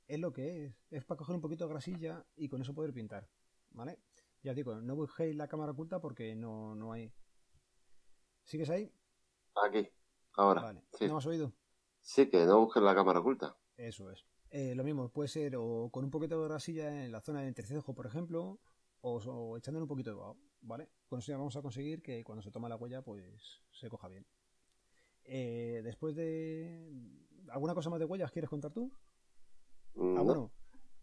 [0.07, 0.75] Es lo que es.
[0.89, 3.27] Es para coger un poquito de grasilla y con eso poder pintar.
[3.71, 3.99] ¿Vale?
[4.41, 7.11] Ya digo, no busquéis la cámara oculta porque no, no hay.
[8.45, 8.89] ¿Sigues ahí?
[9.65, 9.89] Aquí,
[10.37, 10.61] ahora.
[10.61, 10.83] Vale.
[11.01, 11.53] ¿No has oído?
[12.01, 13.55] Sí, que no busques la cámara oculta.
[13.77, 14.25] Eso es.
[14.49, 17.47] Eh, lo mismo, puede ser o con un poquito de grasilla en la zona del
[17.47, 18.59] entrecejo, por ejemplo,
[19.01, 20.89] o, echándole un poquito de vaho, ¿vale?
[21.07, 24.07] Con eso ya vamos a conseguir que cuando se toma la huella, pues se coja
[24.09, 24.25] bien.
[25.23, 26.91] Eh, después de...
[27.49, 28.91] ¿Alguna cosa más de huellas quieres contar tú?
[29.95, 30.51] Ah, bueno,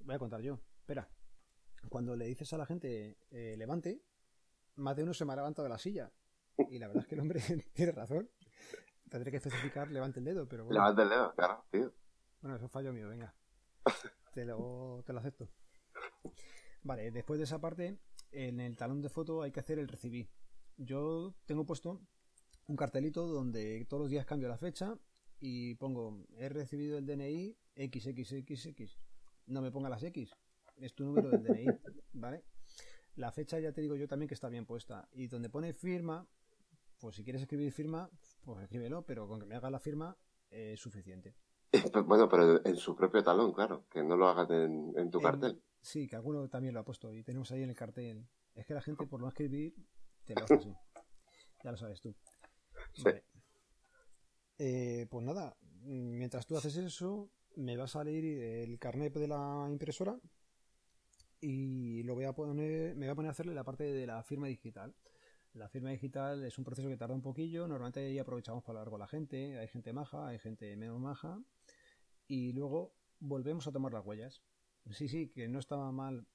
[0.01, 0.61] voy a contar yo.
[0.81, 1.09] Espera.
[1.89, 4.03] Cuando le dices a la gente eh, levante,
[4.77, 6.13] más de uno se me ha levantado de la silla.
[6.71, 7.41] Y la verdad es que el hombre
[7.73, 8.29] tiene razón.
[9.09, 10.81] Tendré que especificar levante el dedo, pero bueno.
[10.81, 11.93] Levante el dedo, claro, tío.
[12.41, 13.35] Bueno, eso es fallo mío, venga.
[14.35, 15.49] te, lo, te lo acepto.
[16.83, 17.99] Vale, después de esa parte,
[18.31, 20.29] en el talón de foto hay que hacer el recibí.
[20.77, 22.01] Yo tengo puesto
[22.67, 24.97] un cartelito donde todos los días cambio la fecha
[25.41, 28.99] y pongo he recibido el DNI XXXX.
[29.47, 30.31] No me ponga las X,
[30.77, 31.67] es tu número del DNI,
[32.13, 32.45] ¿vale?
[33.17, 35.09] La fecha ya te digo yo también que está bien puesta.
[35.13, 36.27] Y donde pone firma,
[37.01, 38.11] pues si quieres escribir firma,
[38.55, 40.17] pues escríbelo, pero con que me haga la firma
[40.49, 41.35] es suficiente.
[42.07, 45.63] Bueno, pero en su propio talón, claro, que no lo hagas en, tu cartel.
[45.83, 48.27] Sí, que alguno también lo ha puesto y tenemos ahí en el cartel.
[48.55, 49.75] Es que la gente por no escribir
[50.25, 50.75] te lo hace así.
[51.63, 52.15] ya lo sabes tú.
[54.57, 59.67] Eh, pues nada, mientras tú haces eso, me va a salir el carnet de la
[59.71, 60.19] impresora
[61.43, 64.23] y lo voy a poner, me voy a poner a hacerle la parte de la
[64.23, 64.95] firma digital.
[65.55, 68.99] La firma digital es un proceso que tarda un poquillo, normalmente ahí aprovechamos para largo
[68.99, 71.41] la gente, hay gente maja, hay gente menos maja,
[72.27, 74.43] y luego volvemos a tomar las huellas.
[74.91, 76.27] Sí, sí, que no estaba mal,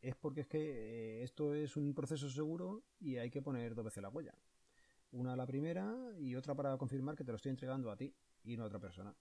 [0.00, 3.84] es porque es que eh, esto es un proceso seguro y hay que poner dos
[3.84, 4.34] veces la huella.
[5.12, 8.14] Una a la primera y otra para confirmar que te lo estoy entregando a ti
[8.44, 9.14] y no a otra persona.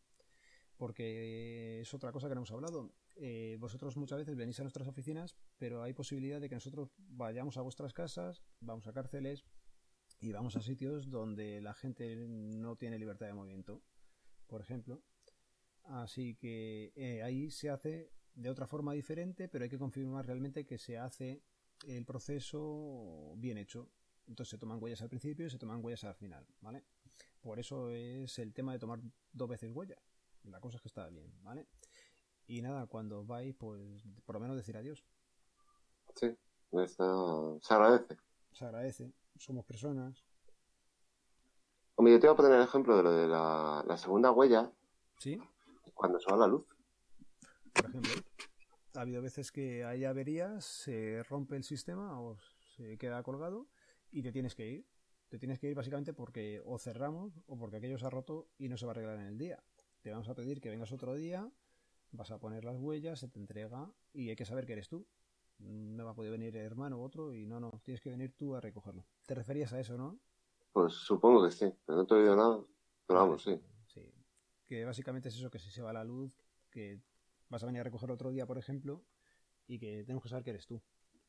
[0.81, 2.91] Porque es otra cosa que no hemos hablado.
[3.17, 7.55] Eh, vosotros muchas veces venís a nuestras oficinas, pero hay posibilidad de que nosotros vayamos
[7.57, 9.45] a vuestras casas, vamos a cárceles
[10.19, 13.83] y vamos a sitios donde la gente no tiene libertad de movimiento,
[14.47, 15.03] por ejemplo.
[15.83, 20.65] Así que eh, ahí se hace de otra forma diferente, pero hay que confirmar realmente
[20.65, 21.43] que se hace
[21.85, 23.87] el proceso bien hecho.
[24.25, 26.85] Entonces se toman huellas al principio y se toman huellas al final, ¿vale?
[27.39, 28.99] Por eso es el tema de tomar
[29.31, 30.01] dos veces huella.
[30.43, 31.67] La cosa es que está bien, ¿vale?
[32.47, 35.05] Y nada, cuando vais, pues por lo menos decir adiós.
[36.15, 36.35] Sí,
[36.87, 38.17] se agradece.
[38.51, 39.13] Se agradece.
[39.37, 40.25] Somos personas.
[41.95, 44.71] Hombre, yo te voy a poner el ejemplo de lo de la, la segunda huella.
[45.19, 45.39] Sí.
[45.93, 46.65] Cuando se va la luz.
[47.73, 48.11] Por ejemplo,
[48.95, 52.37] ha habido veces que hay averías, se rompe el sistema o
[52.75, 53.67] se queda colgado
[54.11, 54.87] y te tienes que ir.
[55.29, 58.67] Te tienes que ir básicamente porque o cerramos o porque aquello se ha roto y
[58.67, 59.63] no se va a arreglar en el día.
[60.01, 61.47] Te vamos a pedir que vengas otro día,
[62.11, 65.05] vas a poner las huellas, se te entrega y hay que saber que eres tú.
[65.59, 68.55] No va a poder venir hermano u otro y no, no, tienes que venir tú
[68.55, 69.05] a recogerlo.
[69.27, 70.19] ¿Te referías a eso, no?
[70.73, 72.63] Pues supongo que sí, pero no te he oído nada,
[73.05, 73.61] pero vamos, sí.
[73.85, 74.11] Sí,
[74.65, 76.35] que básicamente es eso, que si se va la luz,
[76.71, 76.99] que
[77.49, 79.03] vas a venir a recoger otro día, por ejemplo,
[79.67, 80.81] y que tenemos que saber que eres tú.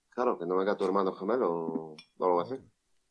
[0.08, 2.56] Claro, que no venga tu hermano gemelo o algo así.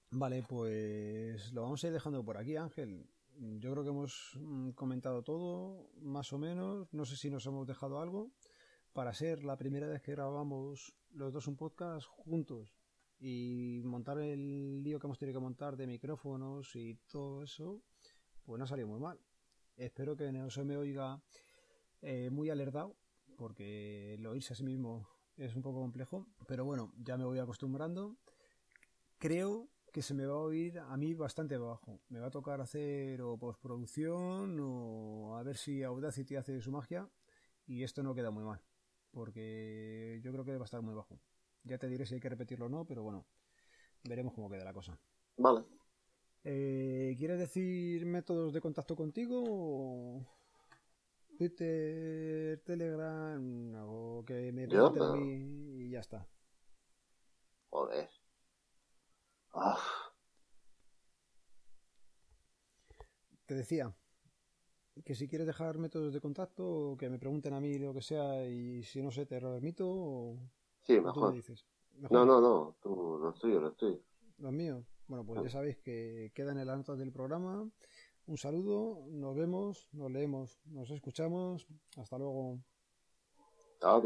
[0.09, 3.07] Vale, pues lo vamos a ir dejando por aquí, Ángel.
[3.43, 6.93] Yo creo que hemos mm, comentado todo, más o menos.
[6.93, 8.29] No sé si nos hemos dejado algo.
[8.93, 12.75] Para ser la primera vez que grabamos los dos un podcast juntos
[13.19, 17.81] y montar el lío que hemos tenido que montar de micrófonos y todo eso,
[18.43, 19.19] pues no ha salido muy mal.
[19.75, 21.19] Espero que no se me oiga
[22.03, 22.95] eh, muy alertado,
[23.37, 27.39] porque el oírse a sí mismo es un poco complejo, pero bueno, ya me voy
[27.39, 28.17] acostumbrando.
[29.17, 31.99] Creo que se me va a oír a mí bastante bajo.
[32.09, 37.09] Me va a tocar hacer o postproducción o a ver si Audacity hace su magia
[37.67, 38.61] y esto no queda muy mal,
[39.11, 41.19] porque yo creo que va a estar muy bajo.
[41.63, 43.25] Ya te diré si hay que repetirlo o no, pero bueno,
[44.03, 44.97] veremos cómo queda la cosa.
[45.37, 45.63] Vale.
[46.43, 50.25] Eh, ¿Quieres decir métodos de contacto contigo?
[51.37, 56.27] Twitter, Telegram, o que me pregunten a mí y ya está.
[57.69, 58.20] Joder.
[59.53, 59.77] Ah.
[63.45, 63.93] Te decía
[65.05, 68.01] que si quieres dejar métodos de contacto, o que me pregunten a mí lo que
[68.01, 70.37] sea y si no sé, te lo remito o...
[70.83, 71.35] Sí, mejor.
[72.09, 73.99] No, no, no, tú, lo tuyo, lo tuyo.
[74.37, 74.85] Los míos.
[75.07, 77.69] Bueno, pues ya sabéis que quedan en las notas del programa.
[78.27, 81.67] Un saludo, nos vemos, nos leemos, nos escuchamos.
[81.97, 82.59] Hasta luego.
[83.81, 84.01] Chao.